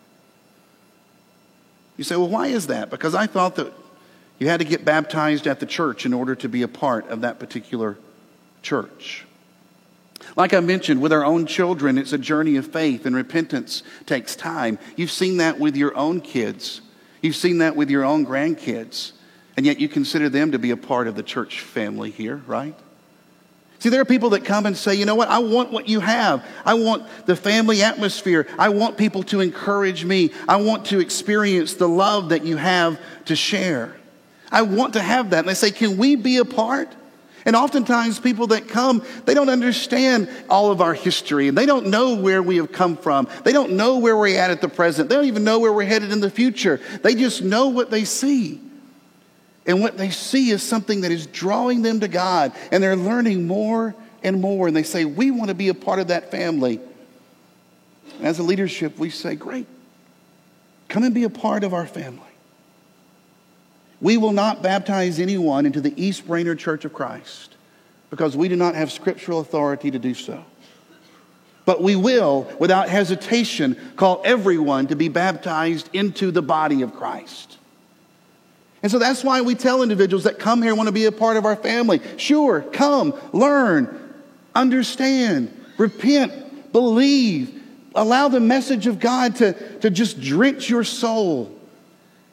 You 1.99 2.05
say, 2.05 2.17
well, 2.17 2.31
why 2.31 2.47
is 2.47 2.69
that? 2.69 2.88
Because 2.88 3.14
I 3.14 3.27
thought 3.27 3.57
that 3.57 3.75
you 4.38 4.49
had 4.49 4.61
to 4.61 4.64
get 4.64 4.87
baptized 4.87 5.47
at 5.47 5.61
the 5.61 5.67
church 5.67 6.07
in 6.07 6.14
order 6.14 6.35
to 6.37 6.49
be 6.49 6.62
a 6.62 6.69
part 6.69 7.07
of 7.09 7.21
that 7.21 7.38
particular 7.38 7.99
church. 8.62 9.27
Like 10.37 10.53
I 10.55 10.61
mentioned, 10.61 11.01
with 11.01 11.13
our 11.13 11.25
own 11.25 11.47
children, 11.47 11.99
it's 11.99 12.13
a 12.13 12.19
journey 12.19 12.57
of 12.57 12.67
faith, 12.67 13.07
and 13.07 13.15
repentance 13.15 13.83
takes 14.07 14.35
time. 14.35 14.79
You've 14.97 15.11
seen 15.11 15.37
that 15.37 15.59
with 15.59 15.77
your 15.77 15.97
own 15.97 16.21
kids, 16.21 16.81
you've 17.23 17.37
seen 17.37 17.59
that 17.59 17.77
with 17.77 17.91
your 17.91 18.05
own 18.05 18.27
grandkids, 18.27 19.13
and 19.57 19.65
yet 19.65 19.81
you 19.81 19.89
consider 19.89 20.29
them 20.29 20.53
to 20.53 20.59
be 20.59 20.71
a 20.71 20.77
part 20.77 21.07
of 21.07 21.15
the 21.15 21.23
church 21.23 21.61
family 21.61 22.11
here, 22.11 22.43
right? 22.47 22.75
See, 23.79 23.91
there 23.91 24.01
are 24.01 24.07
people 24.07 24.31
that 24.31 24.47
come 24.47 24.65
and 24.65 24.77
say, 24.77 24.95
you 24.95 25.05
know 25.05 25.15
what, 25.15 25.29
I 25.29 25.41
want 25.41 25.71
what 25.71 25.89
you 25.89 26.01
have. 26.01 26.43
I 26.65 26.75
want 26.75 27.07
the 27.27 27.37
family 27.37 27.83
atmosphere. 27.83 28.47
I 28.59 28.71
want 28.71 28.97
people 28.97 29.23
to 29.25 29.41
encourage 29.41 30.07
me. 30.07 30.33
I 30.49 30.57
want 30.57 30.87
to 30.87 31.01
experience 31.01 31.75
the 31.75 31.89
love 31.89 32.31
that 32.31 32.47
you 32.47 32.57
have 32.57 32.99
to 33.27 33.37
share. 33.37 33.95
I 34.51 34.63
want 34.63 34.95
to 34.95 35.03
have 35.03 35.31
that. 35.31 35.41
And 35.41 35.49
they 35.49 35.55
say, 35.55 35.71
can 35.71 35.99
we 35.99 36.17
be 36.17 36.39
a 36.39 36.47
part? 36.47 36.89
And 37.46 37.54
oftentimes, 37.54 38.18
people 38.18 38.46
that 38.48 38.68
come, 38.68 39.02
they 39.26 39.35
don't 39.35 39.50
understand 39.50 40.30
all 40.48 40.70
of 40.70 40.80
our 40.80 40.94
history 40.94 41.48
and 41.48 41.59
they 41.59 41.66
don't 41.66 41.87
know 41.87 42.14
where 42.14 42.42
we 42.42 42.57
have 42.57 42.72
come 42.72 42.96
from. 42.96 43.28
They 43.44 43.52
don't 43.52 43.72
know 43.72 43.98
where 43.98 44.16
we're 44.16 44.38
at 44.38 44.50
at 44.50 44.62
the 44.62 44.68
present. 44.68 45.09
They 45.11 45.14
don't 45.14 45.26
even 45.26 45.44
know 45.44 45.59
where 45.59 45.72
we're 45.72 45.85
headed 45.85 46.11
in 46.11 46.20
the 46.20 46.30
future. 46.30 46.80
They 47.02 47.14
just 47.14 47.42
know 47.42 47.68
what 47.68 47.90
they 47.90 48.04
see. 48.04 48.61
And 49.66 49.80
what 49.80 49.96
they 49.96 50.11
see 50.11 50.50
is 50.50 50.62
something 50.62 51.02
that 51.02 51.12
is 51.12 51.26
drawing 51.26 51.83
them 51.83 52.00
to 52.00 52.09
God, 52.09 52.52
and 52.70 52.83
they're 52.83 52.96
learning 52.96 53.46
more 53.46 53.94
and 54.22 54.40
more. 54.40 54.66
And 54.66 54.76
they 54.76 54.83
say, 54.83 55.04
We 55.04 55.30
want 55.30 55.48
to 55.48 55.54
be 55.54 55.68
a 55.68 55.74
part 55.74 55.98
of 55.98 56.09
that 56.09 56.30
family. 56.30 56.80
And 58.18 58.26
as 58.26 58.38
a 58.38 58.42
leadership, 58.42 58.98
we 58.98 59.09
say, 59.09 59.35
Great, 59.37 59.66
come 60.88 61.02
and 61.02 61.14
be 61.14 61.24
a 61.24 61.30
part 61.30 61.64
of 61.64 61.72
our 61.72 61.87
family. 61.87 62.20
We 64.05 64.19
will 64.19 64.33
not 64.33 64.62
baptize 64.62 65.19
anyone 65.19 65.64
into 65.64 65.81
the 65.81 65.95
East 65.97 66.27
Brainerd 66.27 66.59
Church 66.59 66.85
of 66.85 66.93
Christ 66.93 67.57
because 68.11 68.37
we 68.37 68.49
do 68.49 68.55
not 68.55 68.75
have 68.75 68.93
scriptural 68.93 69.40
authority 69.40 69.90
to 69.90 69.99
do 69.99 70.12
so. 70.12 70.45
But 71.64 71.83
we 71.83 71.97
will, 71.97 72.47
without 72.59 72.90
hesitation, 72.90 73.79
call 73.97 74.21
everyone 74.23 74.88
to 74.88 74.95
be 74.95 75.09
baptized 75.09 75.88
into 75.95 76.31
the 76.31 76.43
body 76.43 76.83
of 76.83 76.95
Christ. 76.95 77.57
And 78.83 78.93
so 78.93 78.99
that's 78.99 79.25
why 79.25 79.40
we 79.40 79.55
tell 79.55 79.83
individuals 79.83 80.25
that 80.25 80.38
come 80.38 80.61
here 80.62 80.75
want 80.75 80.88
to 80.88 80.93
be 80.93 81.07
a 81.07 81.12
part 81.12 81.38
of 81.38 81.47
our 81.47 81.57
family. 81.57 82.03
Sure, 82.19 82.61
come, 82.61 83.19
learn, 83.33 84.12
understand, 84.55 85.64
repent, 85.79 86.73
believe, 86.73 87.59
allow 87.95 88.29
the 88.29 88.38
message 88.38 88.87
of 88.87 89.01
God 89.01 89.37
to, 89.37 89.79
to 89.79 89.88
just 89.88 90.21
drench 90.21 90.69
your 90.69 90.85
soul. 90.85 91.54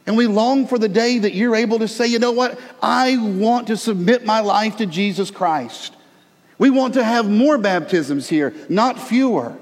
And 0.05 0.17
we 0.17 0.27
long 0.27 0.67
for 0.67 0.77
the 0.77 0.89
day 0.89 1.19
that 1.19 1.33
you're 1.33 1.55
able 1.55 1.79
to 1.79 1.87
say, 1.87 2.07
you 2.07 2.19
know 2.19 2.31
what? 2.31 2.59
I 2.81 3.17
want 3.17 3.67
to 3.67 3.77
submit 3.77 4.25
my 4.25 4.39
life 4.39 4.77
to 4.77 4.85
Jesus 4.85 5.29
Christ. 5.29 5.95
We 6.57 6.69
want 6.69 6.95
to 6.95 7.03
have 7.03 7.29
more 7.29 7.57
baptisms 7.57 8.27
here, 8.27 8.53
not 8.69 8.99
fewer. 8.99 9.57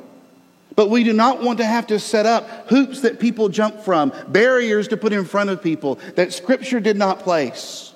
But 0.75 0.89
we 0.89 1.04
do 1.04 1.12
not 1.12 1.43
want 1.43 1.60
to 1.60 1.65
have 1.65 1.88
to 1.88 1.99
set 1.99 2.25
up 2.25 2.69
hoops 2.69 3.02
that 3.02 3.19
people 3.19 3.49
jump 3.49 3.82
from, 3.82 4.13
barriers 4.30 4.88
to 4.89 4.97
put 4.97 5.12
in 5.12 5.25
front 5.25 5.49
of 5.49 5.62
people 5.62 5.95
that 6.15 6.32
Scripture 6.32 6.80
did 6.80 6.95
not 6.95 7.19
place. 7.19 7.93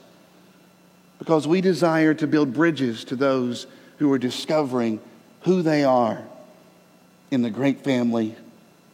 Because 1.20 1.48
we 1.48 1.62
desire 1.62 2.14
to 2.16 2.28
build 2.28 2.54
bridges 2.54 3.06
to 3.06 3.16
those 3.16 3.68
who 4.00 4.12
are 4.12 4.18
discovering 4.18 5.00
who 5.44 5.62
they 5.62 5.86
are 5.86 6.22
in 7.32 7.42
the 7.42 7.50
great 7.50 7.86
family 7.86 8.36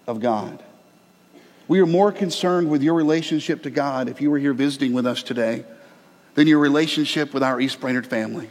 of 0.06 0.20
God. 0.20 0.62
We 1.70 1.80
are 1.82 1.86
more 1.86 2.12
concerned 2.12 2.68
with 2.68 2.82
your 2.82 2.96
relationship 2.96 3.62
to 3.62 3.70
God 3.70 4.10
if 4.10 4.22
you 4.22 4.32
were 4.32 4.40
here 4.40 4.54
visiting 4.54 4.92
with 4.92 5.06
us 5.06 5.22
today 5.22 5.64
than 6.34 6.48
your 6.48 6.58
relationship 6.58 7.32
with 7.32 7.44
our 7.44 7.62
East 7.62 7.80
Brainerd 7.80 8.08
family. 8.08 8.50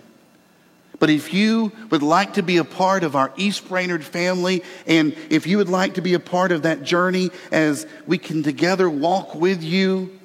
But 1.00 1.10
if 1.10 1.34
you 1.34 1.72
would 1.90 2.04
like 2.04 2.34
to 2.34 2.44
be 2.44 2.58
a 2.58 2.64
part 2.64 3.02
of 3.02 3.16
our 3.16 3.32
East 3.36 3.68
Brainerd 3.68 4.04
family, 4.04 4.62
and 4.86 5.16
if 5.30 5.48
you 5.48 5.58
would 5.58 5.68
like 5.68 5.94
to 5.94 6.00
be 6.00 6.14
a 6.14 6.20
part 6.20 6.52
of 6.52 6.62
that 6.62 6.84
journey 6.84 7.30
as 7.50 7.88
we 8.06 8.18
can 8.18 8.44
together 8.44 8.88
walk 8.88 9.34
with 9.34 9.64
you, 9.64 10.16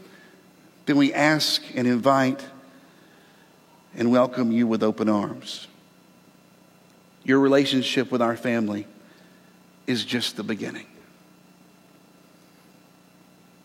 then 0.85 0.95
we 0.95 1.11
ask 1.13 1.63
and 1.73 1.87
invite 1.87 2.45
and 3.95 4.11
welcome 4.11 4.51
you 4.51 4.67
with 4.67 4.83
open 4.83 5.09
arms. 5.09 5.67
Your 7.23 7.39
relationship 7.39 8.11
with 8.11 8.21
our 8.21 8.37
family 8.37 8.85
is 9.87 10.05
just 10.05 10.37
the 10.37 10.43
beginning. 10.43 10.85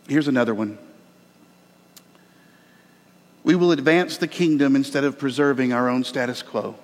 Here's 0.09 0.27
another 0.27 0.55
one. 0.55 0.79
We 3.45 3.55
will 3.55 3.73
advance 3.73 4.17
the 4.17 4.27
kingdom 4.27 4.75
instead 4.75 5.05
of 5.05 5.19
preserving 5.19 5.73
our 5.73 5.89
own 5.89 6.03
status 6.03 6.43
quo. 6.43 6.75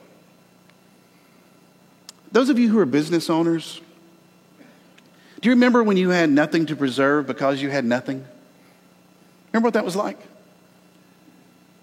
Those 2.33 2.51
of 2.51 2.59
you 2.59 2.69
who 2.69 2.79
are 2.79 2.87
business 2.87 3.31
owners, 3.31 3.81
do 5.41 5.49
you 5.49 5.55
remember 5.55 5.83
when 5.83 5.97
you 5.97 6.11
had 6.11 6.31
nothing 6.31 6.67
to 6.67 6.77
preserve 6.77 7.27
because 7.27 7.61
you 7.61 7.71
had 7.71 7.85
nothing? 7.85 8.25
Remember 9.53 9.67
what 9.67 9.75
that 9.75 9.85
was 9.85 9.97
like? 9.97 10.19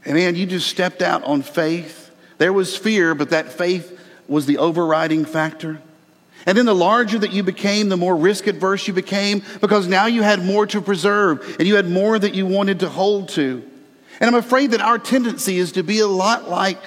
And 0.03 0.15
man, 0.15 0.35
you 0.35 0.45
just 0.45 0.67
stepped 0.67 1.01
out 1.01 1.23
on 1.23 1.41
faith. 1.41 2.11
There 2.37 2.53
was 2.53 2.75
fear, 2.75 3.13
but 3.13 3.29
that 3.29 3.51
faith 3.51 3.99
was 4.27 4.45
the 4.45 4.57
overriding 4.57 5.25
factor. 5.25 5.79
And 6.45 6.57
then 6.57 6.65
the 6.65 6.75
larger 6.75 7.19
that 7.19 7.33
you 7.33 7.43
became, 7.43 7.89
the 7.89 7.97
more 7.97 8.15
risk 8.15 8.47
adverse 8.47 8.87
you 8.87 8.93
became 8.93 9.43
because 9.59 9.87
now 9.87 10.07
you 10.07 10.23
had 10.23 10.43
more 10.43 10.65
to 10.67 10.81
preserve 10.81 11.57
and 11.59 11.67
you 11.67 11.75
had 11.75 11.89
more 11.89 12.17
that 12.17 12.33
you 12.33 12.45
wanted 12.45 12.79
to 12.79 12.89
hold 12.89 13.29
to. 13.29 13.63
And 14.19 14.27
I'm 14.27 14.35
afraid 14.35 14.71
that 14.71 14.81
our 14.81 14.97
tendency 14.97 15.57
is 15.57 15.71
to 15.73 15.83
be 15.83 15.99
a 15.99 16.07
lot 16.07 16.49
like 16.49 16.77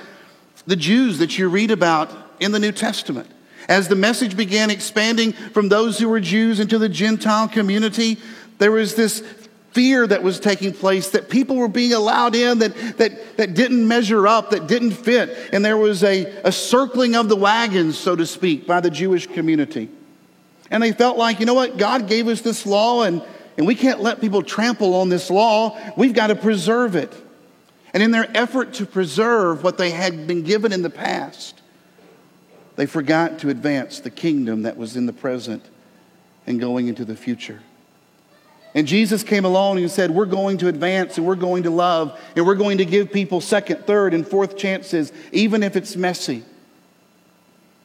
the 0.66 0.76
Jews 0.76 1.18
that 1.18 1.38
you 1.38 1.48
read 1.48 1.70
about 1.70 2.10
in 2.40 2.52
the 2.52 2.58
New 2.58 2.72
Testament. 2.72 3.30
As 3.68 3.88
the 3.88 3.96
message 3.96 4.36
began 4.36 4.70
expanding 4.70 5.32
from 5.32 5.68
those 5.68 5.98
who 5.98 6.08
were 6.08 6.20
Jews 6.20 6.60
into 6.60 6.78
the 6.78 6.88
Gentile 6.88 7.48
community, 7.48 8.18
there 8.58 8.70
was 8.70 8.94
this 8.94 9.22
fear 9.74 10.06
that 10.06 10.22
was 10.22 10.38
taking 10.38 10.72
place 10.72 11.10
that 11.10 11.28
people 11.28 11.56
were 11.56 11.68
being 11.68 11.92
allowed 11.92 12.36
in 12.36 12.60
that, 12.60 12.96
that, 12.96 13.36
that 13.36 13.54
didn't 13.54 13.86
measure 13.86 14.26
up, 14.28 14.50
that 14.50 14.68
didn't 14.68 14.92
fit. 14.92 15.52
And 15.52 15.64
there 15.64 15.76
was 15.76 16.04
a, 16.04 16.26
a 16.44 16.52
circling 16.52 17.16
of 17.16 17.28
the 17.28 17.36
wagons, 17.36 17.98
so 17.98 18.14
to 18.14 18.24
speak, 18.24 18.68
by 18.68 18.80
the 18.80 18.90
Jewish 18.90 19.26
community. 19.26 19.88
And 20.70 20.80
they 20.80 20.92
felt 20.92 21.18
like, 21.18 21.40
you 21.40 21.46
know 21.46 21.54
what, 21.54 21.76
God 21.76 22.08
gave 22.08 22.28
us 22.28 22.40
this 22.40 22.64
law 22.64 23.02
and, 23.02 23.20
and 23.58 23.66
we 23.66 23.74
can't 23.74 24.00
let 24.00 24.20
people 24.20 24.42
trample 24.42 24.94
on 24.94 25.08
this 25.08 25.28
law. 25.28 25.76
We've 25.96 26.14
got 26.14 26.28
to 26.28 26.36
preserve 26.36 26.94
it. 26.94 27.12
And 27.92 28.02
in 28.02 28.12
their 28.12 28.30
effort 28.36 28.74
to 28.74 28.86
preserve 28.86 29.64
what 29.64 29.76
they 29.76 29.90
had 29.90 30.26
been 30.26 30.42
given 30.42 30.72
in 30.72 30.82
the 30.82 30.90
past, 30.90 31.60
they 32.76 32.86
forgot 32.86 33.40
to 33.40 33.50
advance 33.50 34.00
the 34.00 34.10
kingdom 34.10 34.62
that 34.62 34.76
was 34.76 34.96
in 34.96 35.06
the 35.06 35.12
present 35.12 35.64
and 36.46 36.60
going 36.60 36.86
into 36.88 37.04
the 37.04 37.16
future. 37.16 37.60
And 38.74 38.88
Jesus 38.88 39.22
came 39.22 39.44
along 39.44 39.78
and 39.78 39.90
said, 39.90 40.10
We're 40.10 40.26
going 40.26 40.58
to 40.58 40.68
advance 40.68 41.16
and 41.16 41.26
we're 41.26 41.36
going 41.36 41.62
to 41.62 41.70
love 41.70 42.20
and 42.34 42.44
we're 42.44 42.56
going 42.56 42.78
to 42.78 42.84
give 42.84 43.12
people 43.12 43.40
second, 43.40 43.86
third, 43.86 44.14
and 44.14 44.26
fourth 44.26 44.56
chances, 44.56 45.12
even 45.30 45.62
if 45.62 45.76
it's 45.76 45.94
messy. 45.94 46.42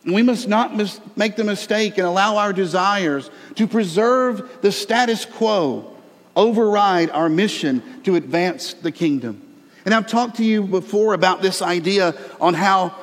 And 0.04 0.16
we 0.16 0.24
must 0.24 0.48
not 0.48 0.76
mis- 0.76 1.00
make 1.16 1.36
the 1.36 1.44
mistake 1.44 1.98
and 1.98 2.08
allow 2.08 2.38
our 2.38 2.54
desires 2.54 3.30
to 3.56 3.68
preserve 3.68 4.50
the 4.62 4.72
status 4.72 5.26
quo 5.26 5.96
override 6.36 7.10
our 7.12 7.30
mission 7.30 7.84
to 8.04 8.16
advance 8.16 8.74
the 8.74 8.92
kingdom. 8.92 9.42
And 9.86 9.94
I've 9.94 10.08
talked 10.08 10.38
to 10.38 10.44
you 10.44 10.64
before 10.64 11.14
about 11.14 11.42
this 11.42 11.62
idea 11.62 12.16
on 12.40 12.54
how 12.54 12.96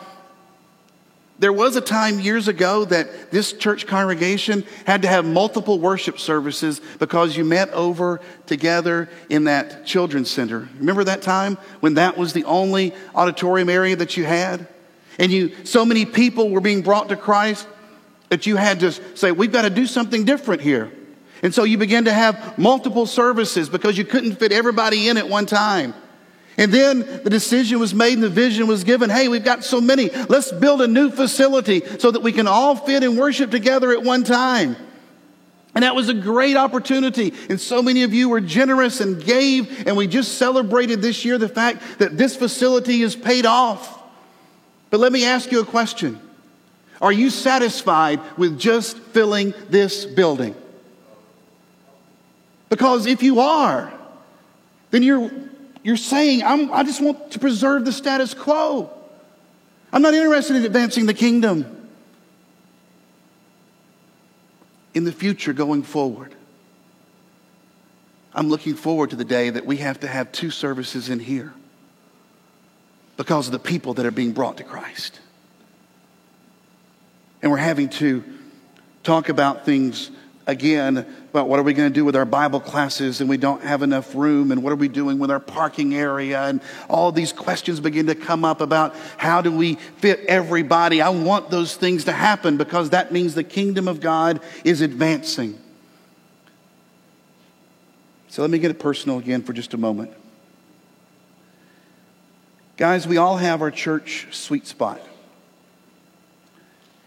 there 1.39 1.53
was 1.53 1.77
a 1.77 1.81
time 1.81 2.19
years 2.19 2.49
ago 2.49 2.87
that 2.87 3.31
this 3.31 3.53
church 3.53 3.87
congregation 3.87 4.65
had 4.87 5.03
to 5.03 5.09
have 5.09 5.27
multiple 5.27 5.79
worship 5.79 6.19
services 6.19 6.81
because 6.99 7.37
you 7.37 7.45
met 7.45 7.71
over 7.71 8.21
together 8.47 9.11
in 9.29 9.45
that 9.45 9.85
children's 9.85 10.31
center. 10.31 10.69
Remember 10.79 11.05
that 11.05 11.21
time 11.21 11.59
when 11.81 11.95
that 11.95 12.17
was 12.17 12.33
the 12.33 12.45
only 12.45 12.95
auditorium 13.15 13.69
area 13.69 13.97
that 13.97 14.17
you 14.17 14.25
had? 14.25 14.67
And 15.19 15.31
you 15.31 15.65
so 15.65 15.85
many 15.85 16.07
people 16.07 16.51
were 16.51 16.61
being 16.61 16.83
brought 16.83 17.11
to 17.11 17.17
Christ 17.17 17.69
that 18.31 18.47
you 18.47 18.57
had 18.57 18.81
to 18.81 18.93
say, 18.93 19.31
we've 19.31 19.53
got 19.53 19.63
to 19.63 19.71
do 19.71 19.87
something 19.87 20.25
different 20.25 20.63
here. 20.63 20.91
And 21.43 21.55
so 21.55 21.65
you 21.65 21.77
began 21.77 22.07
to 22.07 22.13
have 22.13 22.59
multiple 22.59 23.07
services 23.07 23.69
because 23.69 23.99
you 23.99 24.05
couldn't 24.05 24.37
fit 24.37 24.53
everybody 24.53 25.09
in 25.09 25.17
at 25.17 25.29
one 25.29 25.47
time. 25.47 25.95
And 26.59 26.73
then 26.73 27.01
the 27.23 27.31
decision 27.31 27.79
was 27.79 27.95
made 27.95 28.15
and 28.15 28.23
the 28.23 28.31
vision 28.31 28.67
was 28.67 28.85
given 28.85 29.11
hey, 29.11 29.29
we've 29.29 29.45
got 29.45 29.63
so 29.63 29.81
many. 29.81 30.09
Let's 30.09 30.53
build 30.53 30.81
a 30.81 30.89
new 30.89 31.11
facility 31.11 31.83
so 31.99 32.11
that 32.11 32.23
we 32.23 32.33
can 32.33 32.47
all 32.47 32.77
fit 32.77 33.03
and 33.03 33.19
worship 33.19 33.51
together 33.51 33.93
at 33.93 34.03
one 34.03 34.25
time. 34.25 34.77
And 35.75 35.83
that 35.83 35.95
was 35.95 36.09
a 36.09 36.15
great 36.15 36.57
opportunity. 36.57 37.35
And 37.51 37.61
so 37.61 37.83
many 37.83 38.03
of 38.03 38.15
you 38.15 38.31
were 38.31 38.41
generous 38.41 39.03
and 39.03 39.23
gave. 39.23 39.87
And 39.87 39.95
we 39.95 40.07
just 40.07 40.39
celebrated 40.39 41.03
this 41.03 41.23
year 41.23 41.37
the 41.37 41.51
fact 41.51 41.99
that 41.99 42.17
this 42.17 42.35
facility 42.35 43.03
is 43.03 43.15
paid 43.15 43.45
off. 43.45 44.03
But 44.89 45.01
let 45.01 45.13
me 45.13 45.27
ask 45.27 45.53
you 45.53 45.61
a 45.61 45.67
question 45.67 46.19
Are 47.03 47.13
you 47.13 47.29
satisfied 47.29 48.21
with 48.39 48.59
just 48.59 48.97
filling 48.97 49.53
this 49.69 50.07
building? 50.07 50.55
Because 52.71 53.05
if 53.05 53.23
you 53.23 53.41
are, 53.41 53.93
then 54.91 55.03
you're 55.03 55.31
you're 55.87 55.97
saying, 55.97 56.43
i 56.43 56.83
just 56.83 57.01
want 57.01 57.31
to 57.31 57.39
preserve 57.39 57.85
the 57.85 57.93
status 57.93 58.35
quo. 58.35 58.91
I'm 59.93 60.03
not 60.03 60.15
interested 60.15 60.57
in 60.57 60.65
advancing 60.65 61.07
the 61.07 61.15
kingdom. 61.15 61.89
In 64.95 65.05
the 65.05 65.13
future, 65.13 65.53
going 65.53 65.85
forward, 65.85 66.35
I'm 68.35 68.49
looking 68.49 68.75
forward 68.75 69.11
to 69.11 69.17
the 69.17 69.25
day 69.25 69.49
that 69.49 69.65
we 69.65 69.77
have 69.77 70.01
to 70.01 70.09
have 70.09 70.33
two 70.33 70.51
services 70.51 71.09
in 71.09 71.21
here 71.21 71.55
because 73.17 73.47
of 73.47 73.53
the 73.53 73.61
people 73.61 73.95
that 73.95 74.05
are 74.05 74.11
being 74.11 74.33
brought 74.33 74.57
to 74.57 74.65
Christ. 74.65 75.21
And 77.43 77.53
we're 77.53 77.59
having 77.59 77.91
to 77.91 78.25
talk 79.05 79.29
about 79.29 79.65
things 79.65 80.11
again 80.47 80.99
about 81.31 81.49
what 81.49 81.59
are 81.59 81.63
we 81.63 81.75
going 81.75 81.91
to 81.91 81.95
do 81.95 82.05
with 82.05 82.15
our 82.15 82.25
Bible 82.25 82.61
classes 82.61 83.21
and 83.21 83.29
we 83.29 83.37
don't 83.37 83.63
have 83.63 83.83
enough 83.83 84.15
room 84.15 84.53
and 84.53 84.63
what 84.63 84.73
are 84.73 84.77
we 84.77 84.89
doing 84.89 85.19
with 85.19 85.31
our 85.31 85.41
parking 85.41 85.95
area 85.95 86.41
and 86.43 86.61
all 86.89 87.11
these 87.11 87.33
questions 87.33 87.81
begin 87.81 88.07
to 88.07 88.15
come 88.15 88.45
up 88.45 88.61
about 88.61 88.95
how 89.17 89.43
do 89.43 89.51
we 89.51 89.75
fit 89.75 90.21
everybody. 90.27 91.03
I 91.03 91.09
want 91.09 91.51
those 91.51 91.75
things 91.75 92.05
to 92.05 92.13
happen 92.13 92.57
because 92.57 92.91
that 92.91 93.13
means 93.13 93.35
the 93.35 93.45
kingdom 93.45 93.89
of 93.89 94.01
God 94.01 94.41
is 94.65 94.81
advancing. 94.81 95.59
So 98.29 98.43
let 98.43 98.51
me 98.51 98.59
get 98.59 98.71
it 98.71 98.79
personal 98.79 99.19
again 99.19 99.43
for 99.43 99.53
just 99.53 99.75
a 99.75 99.79
moment. 99.79 100.13
Guys, 102.77 103.07
we 103.07 103.17
all 103.17 103.39
have 103.39 103.63
our 103.63 103.71
church 103.71 104.29
sweet 104.31 104.67
spot. 104.67 105.01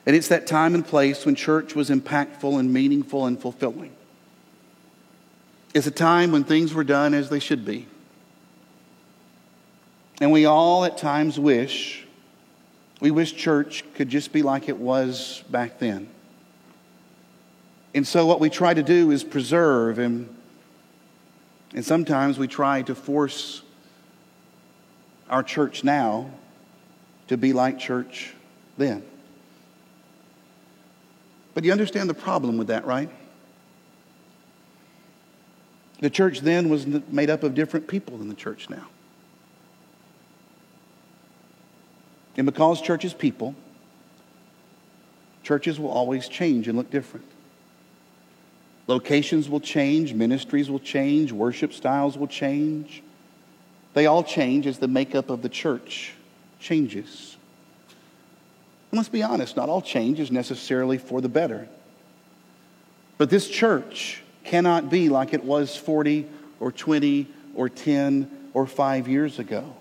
And 0.06 0.16
it's 0.16 0.30
that 0.30 0.48
time 0.48 0.76
and 0.76 0.86
place 0.86 1.26
when 1.26 1.36
church 1.36 1.76
was 1.76 1.90
impactful 1.90 2.60
and 2.60 2.74
meaningful 2.74 3.26
and 3.26 3.40
fulfilling. 3.40 3.92
It's 5.74 5.88
a 5.88 5.92
time 5.92 6.32
when 6.32 6.44
things 6.44 6.74
were 6.74 6.84
done 6.84 7.14
as 7.14 7.30
they 7.30 7.40
should 7.40 7.66
be. 7.66 7.86
And 10.20 10.32
we 10.32 10.46
all 10.46 10.84
at 10.86 10.98
times 10.98 11.40
wish, 11.40 12.06
we 13.00 13.12
wish 13.12 13.36
church 13.36 13.84
could 13.94 14.10
just 14.10 14.34
be 14.34 14.42
like 14.42 14.68
it 14.68 14.78
was 14.78 15.44
back 15.50 15.80
then. 15.80 16.10
And 17.94 18.08
so 18.08 18.26
what 18.26 18.40
we 18.40 18.50
try 18.50 18.74
to 18.74 18.84
do 18.84 19.12
is 19.12 19.24
preserve 19.24 20.00
and 20.00 20.36
and 21.74 21.86
sometimes 21.86 22.40
we 22.40 22.48
try 22.48 22.82
to 22.84 22.96
force 22.96 23.62
our 25.30 25.44
church 25.44 25.84
now 25.84 26.32
to 27.28 27.38
be 27.38 27.54
like 27.54 27.78
church 27.78 28.34
then. 28.78 29.04
But 31.60 31.66
you 31.66 31.74
understand 31.74 32.10
the 32.10 32.14
problem 32.14 32.58
with 32.58 32.68
that, 32.68 32.86
right? 32.86 33.10
The 36.00 36.10
church 36.10 36.40
then 36.40 36.70
was 36.70 36.88
made 36.88 37.30
up 37.30 37.44
of 37.44 37.54
different 37.54 37.86
people 37.86 38.18
than 38.18 38.30
the 38.30 38.34
church 38.34 38.70
now. 38.70 38.88
And 42.38 42.46
because 42.46 42.82
church 42.82 43.04
is 43.04 43.14
people, 43.14 43.56
churches 45.44 45.78
will 45.78 45.90
always 45.90 46.30
change 46.30 46.70
and 46.70 46.78
look 46.78 46.90
different. 46.92 47.26
Locations 48.88 49.50
will 49.50 49.60
change, 49.60 50.14
ministries 50.14 50.70
will 50.72 50.80
change, 50.80 51.34
worship 51.34 51.74
styles 51.74 52.18
will 52.18 52.28
change. 52.28 53.04
They 53.96 54.06
all 54.06 54.24
change 54.24 54.66
as 54.66 54.80
the 54.80 54.88
makeup 54.88 55.30
of 55.30 55.42
the 55.42 55.50
church 55.50 56.14
changes. 56.62 57.36
And 58.92 58.98
let's 58.98 59.10
be 59.10 59.24
honest, 59.24 59.56
not 59.56 59.70
all 59.70 59.82
change 59.82 60.20
is 60.20 60.32
necessarily 60.32 60.98
for 60.98 61.22
the 61.22 61.30
better. 61.30 61.68
But 63.18 63.30
this 63.30 63.48
church 63.48 64.24
cannot 64.44 64.90
be 64.90 65.10
like 65.10 65.34
it 65.34 65.44
was 65.44 65.76
40 65.76 66.26
or 66.60 66.72
20 66.72 67.28
or 67.54 67.70
10 67.70 68.50
or 68.54 68.66
5 68.66 69.08
years 69.08 69.38
ago. 69.38 69.76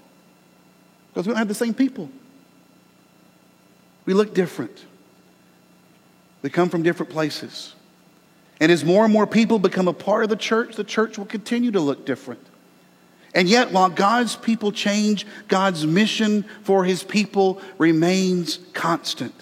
Because 1.09 1.27
we 1.27 1.33
don't 1.33 1.39
have 1.39 1.49
the 1.49 1.55
same 1.55 1.75
people. 1.75 2.11
We 4.05 4.15
look 4.15 4.35
different. 4.35 4.85
We 6.43 6.51
come 6.51 6.69
from 6.69 6.83
different 6.83 7.11
places. 7.11 7.75
And 8.61 8.73
as 8.73 8.85
more 8.85 9.05
and 9.05 9.13
more 9.13 9.27
people 9.27 9.59
become 9.59 9.89
a 9.89 9.93
part 9.93 10.25
of 10.25 10.31
the 10.31 10.37
church, 10.37 10.77
the 10.77 10.85
church 10.85 11.17
will 11.17 11.27
continue 11.27 11.71
to 11.71 11.81
look 11.81 12.05
different. 12.05 12.45
And 13.35 13.49
yet, 13.49 13.73
while 13.73 13.91
God's 13.91 14.37
people 14.37 14.73
change, 14.73 15.27
God's 15.49 15.87
mission 15.87 16.45
for 16.63 16.85
his 16.85 17.03
people 17.03 17.61
remains 17.77 18.59
constant. 18.73 19.35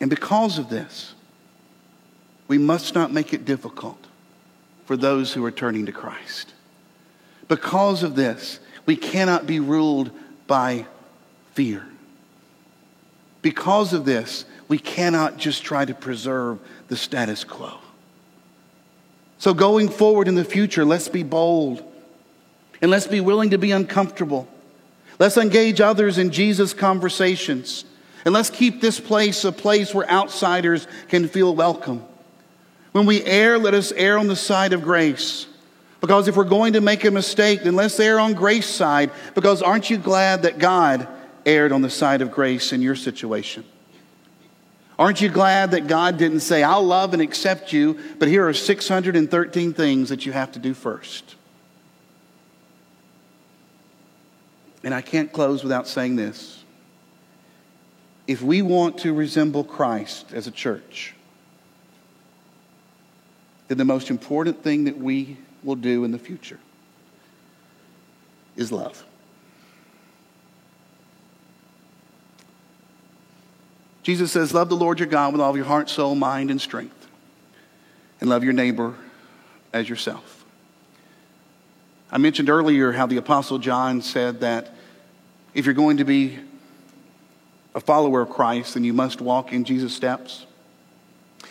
And 0.00 0.08
because 0.08 0.58
of 0.58 0.70
this, 0.70 1.14
we 2.46 2.56
must 2.58 2.94
not 2.94 3.12
make 3.12 3.34
it 3.34 3.44
difficult 3.44 3.98
for 4.86 4.96
those 4.96 5.34
who 5.34 5.44
are 5.44 5.50
turning 5.50 5.86
to 5.86 5.92
Christ. 5.92 6.54
Because 7.48 8.02
of 8.02 8.14
this, 8.14 8.60
we 8.86 8.96
cannot 8.96 9.46
be 9.46 9.60
ruled 9.60 10.10
by 10.46 10.86
fear. 11.52 11.84
Because 13.42 13.92
of 13.92 14.04
this, 14.04 14.46
we 14.68 14.78
cannot 14.78 15.36
just 15.36 15.62
try 15.62 15.84
to 15.84 15.94
preserve 15.94 16.58
the 16.88 16.96
status 16.96 17.44
quo. 17.44 17.78
So, 19.38 19.54
going 19.54 19.88
forward 19.88 20.26
in 20.26 20.34
the 20.34 20.44
future, 20.44 20.84
let's 20.84 21.08
be 21.08 21.22
bold 21.22 21.82
and 22.80 22.90
let's 22.90 23.06
be 23.06 23.20
willing 23.20 23.50
to 23.50 23.58
be 23.58 23.70
uncomfortable. 23.70 24.48
Let's 25.18 25.36
engage 25.36 25.80
others 25.80 26.18
in 26.18 26.30
Jesus' 26.30 26.72
conversations. 26.72 27.84
And 28.24 28.34
let's 28.34 28.50
keep 28.50 28.80
this 28.80 29.00
place 29.00 29.44
a 29.44 29.52
place 29.52 29.94
where 29.94 30.08
outsiders 30.10 30.86
can 31.08 31.28
feel 31.28 31.54
welcome. 31.54 32.04
When 32.92 33.06
we 33.06 33.24
err, 33.24 33.58
let 33.58 33.74
us 33.74 33.92
err 33.92 34.18
on 34.18 34.26
the 34.26 34.36
side 34.36 34.72
of 34.72 34.82
grace. 34.82 35.46
Because 36.00 36.28
if 36.28 36.36
we're 36.36 36.44
going 36.44 36.74
to 36.74 36.80
make 36.80 37.04
a 37.04 37.10
mistake, 37.10 37.62
then 37.64 37.74
let's 37.74 37.98
err 37.98 38.20
on 38.20 38.34
grace 38.34 38.68
side. 38.68 39.10
Because 39.34 39.62
aren't 39.62 39.90
you 39.90 39.98
glad 39.98 40.42
that 40.42 40.58
God 40.58 41.08
erred 41.44 41.72
on 41.72 41.82
the 41.82 41.90
side 41.90 42.22
of 42.22 42.30
grace 42.30 42.72
in 42.72 42.82
your 42.82 42.94
situation? 42.94 43.64
Aren't 44.98 45.20
you 45.20 45.28
glad 45.28 45.72
that 45.72 45.86
God 45.86 46.16
didn't 46.18 46.40
say, 46.40 46.62
I'll 46.62 46.82
love 46.82 47.12
and 47.12 47.22
accept 47.22 47.72
you, 47.72 47.98
but 48.18 48.26
here 48.26 48.48
are 48.48 48.52
613 48.52 49.72
things 49.72 50.08
that 50.08 50.26
you 50.26 50.32
have 50.32 50.52
to 50.52 50.58
do 50.58 50.74
first? 50.74 51.36
And 54.88 54.94
I 54.94 55.02
can't 55.02 55.30
close 55.30 55.62
without 55.62 55.86
saying 55.86 56.16
this. 56.16 56.64
If 58.26 58.40
we 58.40 58.62
want 58.62 58.96
to 59.00 59.12
resemble 59.12 59.62
Christ 59.62 60.32
as 60.32 60.46
a 60.46 60.50
church, 60.50 61.12
then 63.66 63.76
the 63.76 63.84
most 63.84 64.08
important 64.08 64.64
thing 64.64 64.84
that 64.84 64.96
we 64.96 65.36
will 65.62 65.74
do 65.74 66.04
in 66.04 66.10
the 66.10 66.18
future 66.18 66.58
is 68.56 68.72
love. 68.72 69.04
Jesus 74.02 74.32
says, 74.32 74.54
Love 74.54 74.70
the 74.70 74.74
Lord 74.74 75.00
your 75.00 75.08
God 75.08 75.34
with 75.34 75.42
all 75.42 75.50
of 75.50 75.56
your 75.56 75.66
heart, 75.66 75.90
soul, 75.90 76.14
mind, 76.14 76.50
and 76.50 76.62
strength, 76.62 77.08
and 78.22 78.30
love 78.30 78.42
your 78.42 78.54
neighbor 78.54 78.94
as 79.70 79.86
yourself. 79.86 80.46
I 82.10 82.16
mentioned 82.16 82.48
earlier 82.48 82.92
how 82.92 83.04
the 83.04 83.18
Apostle 83.18 83.58
John 83.58 84.00
said 84.00 84.40
that 84.40 84.76
if 85.54 85.64
you're 85.64 85.74
going 85.74 85.98
to 85.98 86.04
be 86.04 86.38
a 87.74 87.80
follower 87.80 88.22
of 88.22 88.30
Christ, 88.30 88.74
then 88.74 88.84
you 88.84 88.92
must 88.92 89.20
walk 89.20 89.52
in 89.52 89.64
Jesus' 89.64 89.94
steps. 89.94 90.46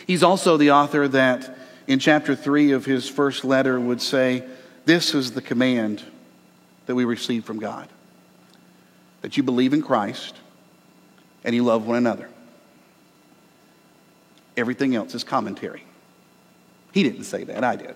He's 0.05 0.23
also 0.23 0.57
the 0.57 0.71
author 0.71 1.07
that 1.07 1.57
in 1.88 1.99
chapter 1.99 2.36
3 2.36 2.71
of 2.71 2.86
his 2.86 3.10
first 3.10 3.45
letter 3.45 3.79
would 3.79 4.01
say, 4.01 4.43
This 4.86 5.13
is 5.13 5.31
the 5.31 5.41
command 5.41 6.03
that 6.86 6.95
we 6.95 7.05
received 7.05 7.45
from 7.45 7.60
God 7.60 7.88
that 9.21 9.38
you 9.38 9.43
believe 9.43 9.73
in 9.73 9.81
Christ 9.81 10.36
and 11.43 11.55
you 11.55 11.63
love 11.63 11.88
one 11.88 11.97
another. 11.97 12.29
Everything 14.55 14.95
else 14.95 15.13
is 15.15 15.23
commentary. 15.23 15.83
He 16.93 17.03
didn't 17.03 17.25
say 17.25 17.43
that, 17.43 17.63
I 17.63 17.75
did. 17.75 17.95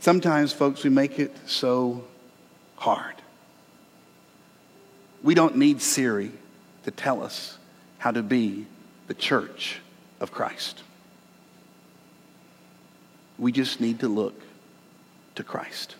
Sometimes, 0.00 0.52
folks, 0.52 0.84
we 0.84 0.90
make 0.90 1.18
it 1.18 1.34
so 1.46 2.04
hard. 2.76 3.14
We 5.24 5.34
don't 5.34 5.56
need 5.56 5.80
Siri 5.80 6.30
to 6.84 6.90
tell 6.90 7.22
us 7.22 7.56
how 7.96 8.10
to 8.10 8.22
be 8.22 8.66
the 9.06 9.14
church 9.14 9.80
of 10.20 10.30
Christ. 10.30 10.82
We 13.38 13.50
just 13.50 13.80
need 13.80 14.00
to 14.00 14.08
look 14.08 14.38
to 15.36 15.42
Christ. 15.42 15.96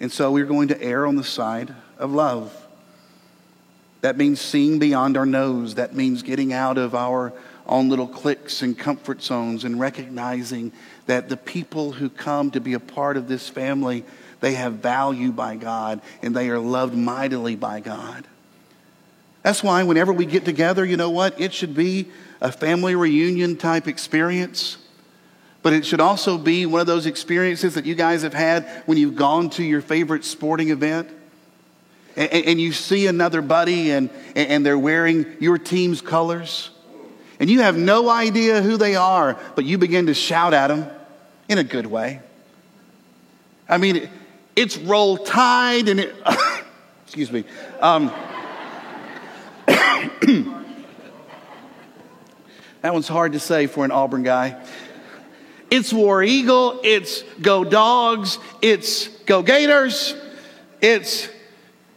And 0.00 0.12
so 0.12 0.30
we're 0.30 0.44
going 0.44 0.68
to 0.68 0.80
err 0.82 1.06
on 1.06 1.16
the 1.16 1.24
side 1.24 1.74
of 1.96 2.12
love. 2.12 2.54
That 4.02 4.18
means 4.18 4.38
seeing 4.38 4.78
beyond 4.78 5.16
our 5.16 5.26
nose. 5.26 5.76
That 5.76 5.94
means 5.94 6.22
getting 6.22 6.52
out 6.52 6.76
of 6.76 6.94
our 6.94 7.32
own 7.66 7.88
little 7.88 8.06
cliques 8.06 8.60
and 8.60 8.78
comfort 8.78 9.22
zones 9.22 9.64
and 9.64 9.80
recognizing 9.80 10.72
that 11.06 11.30
the 11.30 11.38
people 11.38 11.92
who 11.92 12.10
come 12.10 12.50
to 12.50 12.60
be 12.60 12.74
a 12.74 12.80
part 12.80 13.16
of 13.16 13.28
this 13.28 13.48
family, 13.48 14.04
they 14.40 14.54
have 14.54 14.74
value 14.74 15.32
by 15.32 15.56
God 15.56 16.00
and 16.22 16.34
they 16.34 16.48
are 16.50 16.58
loved 16.58 16.94
mightily 16.94 17.56
by 17.56 17.80
God. 17.80 18.26
That's 19.42 19.62
why 19.62 19.82
whenever 19.82 20.12
we 20.12 20.26
get 20.26 20.44
together, 20.44 20.84
you 20.84 20.96
know 20.96 21.10
what? 21.10 21.40
It 21.40 21.52
should 21.52 21.74
be 21.74 22.08
a 22.40 22.52
family 22.52 22.94
reunion 22.94 23.56
type 23.56 23.88
experience. 23.88 24.78
But 25.62 25.72
it 25.72 25.84
should 25.84 26.00
also 26.00 26.38
be 26.38 26.66
one 26.66 26.80
of 26.80 26.86
those 26.86 27.06
experiences 27.06 27.74
that 27.74 27.84
you 27.84 27.94
guys 27.94 28.22
have 28.22 28.34
had 28.34 28.66
when 28.86 28.96
you've 28.96 29.16
gone 29.16 29.50
to 29.50 29.64
your 29.64 29.80
favorite 29.80 30.24
sporting 30.24 30.70
event 30.70 31.10
and, 32.16 32.60
you 32.60 32.72
see 32.72 33.06
another 33.06 33.40
buddy 33.40 33.92
and, 33.92 34.10
and 34.34 34.66
they're 34.66 34.78
wearing 34.78 35.36
your 35.38 35.56
team's 35.56 36.00
colors. 36.00 36.70
And 37.38 37.48
you 37.48 37.60
have 37.60 37.76
no 37.76 38.08
idea 38.08 38.60
who 38.60 38.76
they 38.76 38.96
are, 38.96 39.38
but 39.54 39.64
you 39.64 39.78
begin 39.78 40.06
to 40.06 40.14
shout 40.14 40.52
at 40.52 40.68
them 40.68 40.90
in 41.48 41.58
a 41.58 41.64
good 41.64 41.86
way. 41.86 42.20
I 43.68 43.78
mean, 43.78 44.10
it's 44.58 44.76
roll 44.76 45.16
tide 45.16 45.88
and 45.88 46.00
it, 46.00 46.16
excuse 47.06 47.30
me. 47.30 47.44
Um, 47.80 48.08
that 52.82 52.92
one's 52.92 53.06
hard 53.06 53.34
to 53.34 53.38
say 53.38 53.68
for 53.68 53.84
an 53.84 53.92
Auburn 53.92 54.24
guy. 54.24 54.60
It's 55.70 55.92
War 55.92 56.24
Eagle, 56.24 56.80
it's 56.82 57.22
Go 57.40 57.62
Dogs, 57.62 58.40
it's 58.60 59.06
Go 59.26 59.42
Gators, 59.42 60.16
it's, 60.80 61.28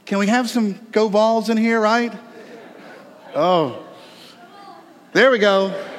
can 0.05 0.19
we 0.19 0.27
have 0.27 0.47
some 0.47 0.73
Go 0.91 1.07
Vols 1.07 1.49
in 1.49 1.57
here, 1.57 1.79
right? 1.79 2.13
Oh, 3.33 3.83
there 5.13 5.31
we 5.31 5.39
go. 5.39 5.90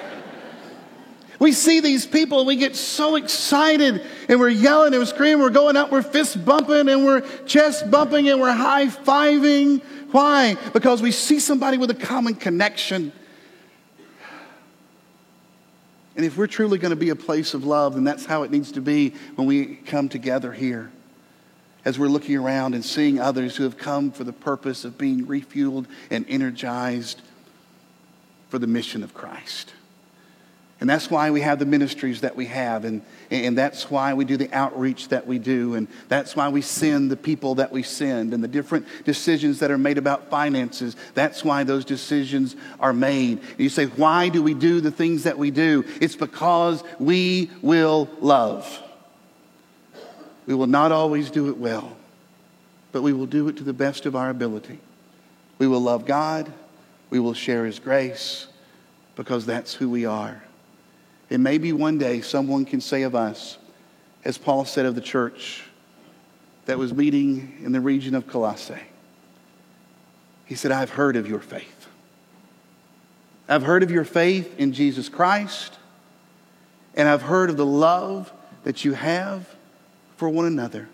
We 1.43 1.51
see 1.51 1.81
these 1.81 2.07
people 2.07 2.39
and 2.39 2.47
we 2.47 2.55
get 2.55 2.77
so 2.77 3.17
excited 3.17 4.01
and 4.29 4.39
we're 4.39 4.49
yelling 4.49 4.95
and 4.95 5.01
we're 5.01 5.07
screaming, 5.07 5.43
we're 5.43 5.51
going 5.51 5.77
up, 5.77 5.91
we're 5.91 6.01
fist 6.01 6.45
bumping 6.45 6.89
and 6.89 7.05
we're 7.05 7.23
chest 7.47 7.91
bumping 7.91 8.29
and 8.29 8.41
we're 8.41 8.53
high 8.53 8.87
fiving. 8.87 9.83
Why? 10.13 10.57
Because 10.73 11.03
we 11.03 11.11
see 11.11 11.41
somebody 11.41 11.79
with 11.79 11.91
a 11.91 11.95
common 11.95 12.37
connection 12.37 13.11
and 16.15 16.25
if 16.25 16.37
we're 16.37 16.47
truly 16.47 16.79
going 16.79 16.91
to 16.91 16.97
be 16.97 17.09
a 17.09 17.17
place 17.17 17.55
of 17.55 17.65
love, 17.65 17.95
then 17.95 18.05
that's 18.05 18.25
how 18.25 18.45
it 18.45 18.53
needs 18.53 18.71
to 18.73 18.81
be 18.81 19.15
when 19.35 19.49
we 19.49 19.77
come 19.77 20.09
together 20.09 20.53
here. 20.53 20.93
As 21.85 21.99
we're 21.99 22.07
looking 22.07 22.37
around 22.37 22.75
and 22.75 22.85
seeing 22.85 23.19
others 23.19 23.57
who 23.57 23.65
have 23.65 23.77
come 23.77 24.13
for 24.13 24.23
the 24.23 24.33
purpose 24.33 24.85
of 24.85 24.97
being 24.97 25.27
refueled 25.27 25.87
and 26.09 26.25
energized 26.29 27.21
for 28.49 28.61
the 28.61 28.69
mission 28.69 29.03
of 29.03 29.13
Christ. 29.13 29.73
And 30.83 30.91
that's 30.91 31.09
why 31.09 31.31
we 31.31 31.43
have 31.43 31.61
the 31.61 31.65
ministries 31.65 32.23
that 32.23 32.35
we 32.35 32.47
have. 32.47 32.85
And, 32.85 33.03
and 33.31 33.57
that's 33.57 33.89
why 33.89 34.15
we 34.15 34.25
do 34.25 34.37
the 34.37 34.53
outreach 34.53 35.11
that 35.11 35.29
we 35.29 35.39
do. 35.39 35.77
And 35.77 35.87
that's 36.09 36.35
why 36.35 36.49
we 36.49 36.61
send 36.61 37.09
the 37.09 37.17
people 37.17 37.55
that 37.55 37.71
we 37.71 37.85
send 37.85 38.35
and 38.35 38.43
the 38.43 38.49
different 38.49 38.89
decisions 39.05 39.61
that 39.61 39.71
are 39.71 39.79
made 39.79 39.97
about 39.97 40.29
finances. 40.29 40.97
That's 41.15 41.45
why 41.45 41.63
those 41.63 41.85
decisions 41.85 42.57
are 42.81 42.93
made. 42.93 43.39
And 43.39 43.61
you 43.61 43.69
say, 43.69 43.85
why 43.87 44.29
do 44.29 44.43
we 44.43 44.55
do 44.55 44.81
the 44.81 44.91
things 44.91 45.23
that 45.23 45.39
we 45.39 45.53
do? 45.53 45.85
It's 46.01 46.17
because 46.17 46.83
we 46.99 47.53
will 47.63 48.11
love. 48.21 48.83
We 50.47 50.55
will 50.57 50.67
not 50.67 50.91
always 50.91 51.31
do 51.31 51.49
it 51.49 51.59
well, 51.59 51.97
but 52.91 53.03
we 53.03 53.13
will 53.13 53.27
do 53.27 53.47
it 53.47 53.57
to 53.59 53.63
the 53.63 53.73
best 53.73 54.05
of 54.05 54.17
our 54.17 54.31
ability. 54.31 54.81
We 55.59 55.69
will 55.69 55.83
love 55.83 56.07
God. 56.07 56.53
We 57.09 57.21
will 57.21 57.35
share 57.35 57.67
His 57.67 57.79
grace 57.79 58.49
because 59.15 59.47
that's 59.47 59.75
who 59.75 59.89
we 59.89 60.07
are. 60.07 60.43
And 61.33 61.43
maybe 61.43 61.73
one 61.73 61.97
day 61.97 62.21
someone 62.21 62.67
can 62.67 62.83
say 62.83 63.03
of 63.03 63.15
us, 63.15 63.57
as 64.23 64.37
Paul 64.37 64.67
said 64.67 64.85
of 64.85 64.95
the 64.95 65.01
church 65.01 65.65
that 66.67 66.77
was 66.77 66.93
meeting 66.93 67.57
in 67.65 67.73
the 67.73 67.81
region 67.81 68.15
of 68.15 68.27
Colossae, 68.27 68.75
he 70.45 70.55
said, 70.55 70.73
I've 70.73 70.91
heard 70.91 71.17
of 71.17 71.27
your 71.27 71.39
faith. 71.41 71.87
I've 73.49 73.63
heard 73.63 73.83
of 73.83 73.91
your 73.91 74.05
faith 74.05 74.59
in 74.59 74.75
Jesus 74.75 75.09
Christ, 75.09 75.79
and 76.95 77.09
I've 77.09 77.23
heard 77.23 77.49
of 77.49 77.57
the 77.57 77.65
love 77.65 78.31
that 78.65 78.85
you 78.85 78.93
have 78.93 79.49
for 80.19 80.29
one 80.29 80.45
another. 80.45 80.87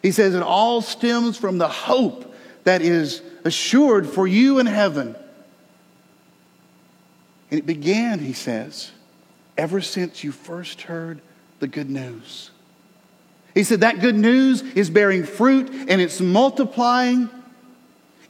He 0.00 0.10
says 0.10 0.34
it 0.34 0.42
all 0.42 0.80
stems 0.80 1.36
from 1.36 1.58
the 1.58 1.68
hope 1.68 2.34
that 2.64 2.80
is 2.80 3.20
assured 3.44 4.08
for 4.08 4.26
you 4.26 4.58
in 4.58 4.64
heaven. 4.64 5.14
And 7.50 7.58
it 7.58 7.66
began, 7.66 8.20
he 8.20 8.32
says, 8.32 8.90
ever 9.58 9.80
since 9.80 10.22
you 10.24 10.32
first 10.32 10.82
heard 10.82 11.20
the 11.58 11.66
good 11.66 11.90
news. 11.90 12.50
He 13.52 13.64
said 13.64 13.80
that 13.80 14.00
good 14.00 14.14
news 14.14 14.62
is 14.62 14.88
bearing 14.88 15.24
fruit 15.24 15.68
and 15.68 16.00
it's 16.00 16.20
multiplying 16.20 17.28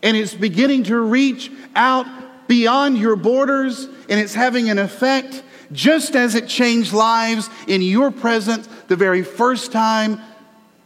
and 0.03 0.17
it's 0.17 0.35
beginning 0.35 0.85
to 0.85 0.99
reach 0.99 1.53
out 1.77 2.07
beyond 2.49 2.97
your 2.97 3.15
borders 3.15 3.85
and 4.09 4.19
it's 4.19 4.35
having 4.35 4.71
an 4.71 4.79
effect 4.79 5.43
just 5.71 6.17
as 6.17 6.35
it 6.35 6.49
changed 6.49 6.95
lives 6.95 7.51
in 7.67 7.83
your 7.83 8.11
presence 8.11 8.67
the 8.89 8.97
very 8.97 9.23
first 9.23 9.71
time 9.71 10.19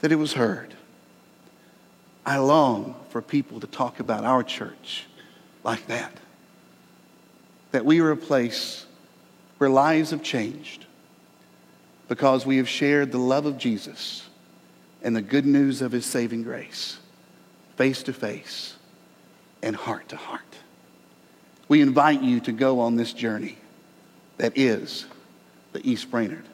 that 0.01 0.11
it 0.11 0.17
was 0.17 0.33
heard. 0.33 0.75
I 2.27 2.39
long 2.39 2.97
for 3.11 3.23
people 3.23 3.61
to 3.61 3.69
talk 3.69 4.01
about 4.01 4.25
our 4.25 4.43
church 4.43 5.07
like 5.63 5.87
that. 5.87 6.13
That 7.71 7.85
we 7.85 8.01
are 8.01 8.11
a 8.11 8.17
place 8.17 8.87
where 9.63 9.71
lives 9.71 10.11
have 10.11 10.25
changed 10.25 10.87
because 12.09 12.45
we 12.45 12.57
have 12.57 12.69
shared 12.69 13.13
the 13.13 13.19
love 13.19 13.47
of 13.47 13.59
Jesus 13.59 14.29
and 15.05 15.15
the 15.15 15.23
good 15.23 15.47
news 15.47 15.83
of 15.83 15.93
his 15.93 16.05
saving 16.05 16.43
grace 16.43 16.99
face 17.77 18.03
to 18.03 18.13
face 18.13 18.75
and 19.63 19.77
heart 19.77 20.09
to 20.09 20.17
heart. 20.17 20.43
We 21.69 21.81
invite 21.81 22.23
you 22.23 22.41
to 22.41 22.51
go 22.51 22.81
on 22.81 22.97
this 22.97 23.13
journey 23.13 23.57
that 24.39 24.59
is 24.59 25.07
the 25.73 25.89
East 25.89 26.11
Brainerd 26.11 26.45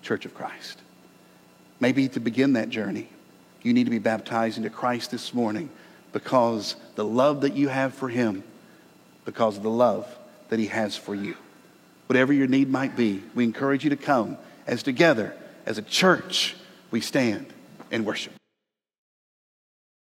Church 0.00 0.24
of 0.24 0.32
Christ. 0.32 0.80
Maybe 1.80 2.08
to 2.08 2.18
begin 2.18 2.54
that 2.54 2.70
journey, 2.70 3.10
you 3.60 3.74
need 3.74 3.84
to 3.84 3.90
be 3.90 3.98
baptized 3.98 4.56
into 4.56 4.70
Christ 4.70 5.10
this 5.10 5.34
morning 5.34 5.68
because 6.14 6.76
the 6.94 7.04
love 7.04 7.42
that 7.42 7.52
you 7.52 7.68
have 7.68 7.92
for 7.92 8.08
him, 8.08 8.42
because 9.26 9.58
of 9.58 9.62
the 9.62 9.68
love 9.68 10.08
that 10.48 10.58
he 10.58 10.68
has 10.68 10.96
for 10.96 11.14
you 11.14 11.36
whatever 12.08 12.32
your 12.32 12.46
need 12.46 12.70
might 12.70 12.96
be, 12.96 13.22
we 13.34 13.44
encourage 13.44 13.84
you 13.84 13.90
to 13.90 13.96
come 13.96 14.36
as 14.66 14.82
together, 14.82 15.36
as 15.66 15.78
a 15.78 15.82
church, 15.82 16.56
we 16.90 17.00
stand 17.00 17.46
and 17.90 18.04
worship. 18.04 18.37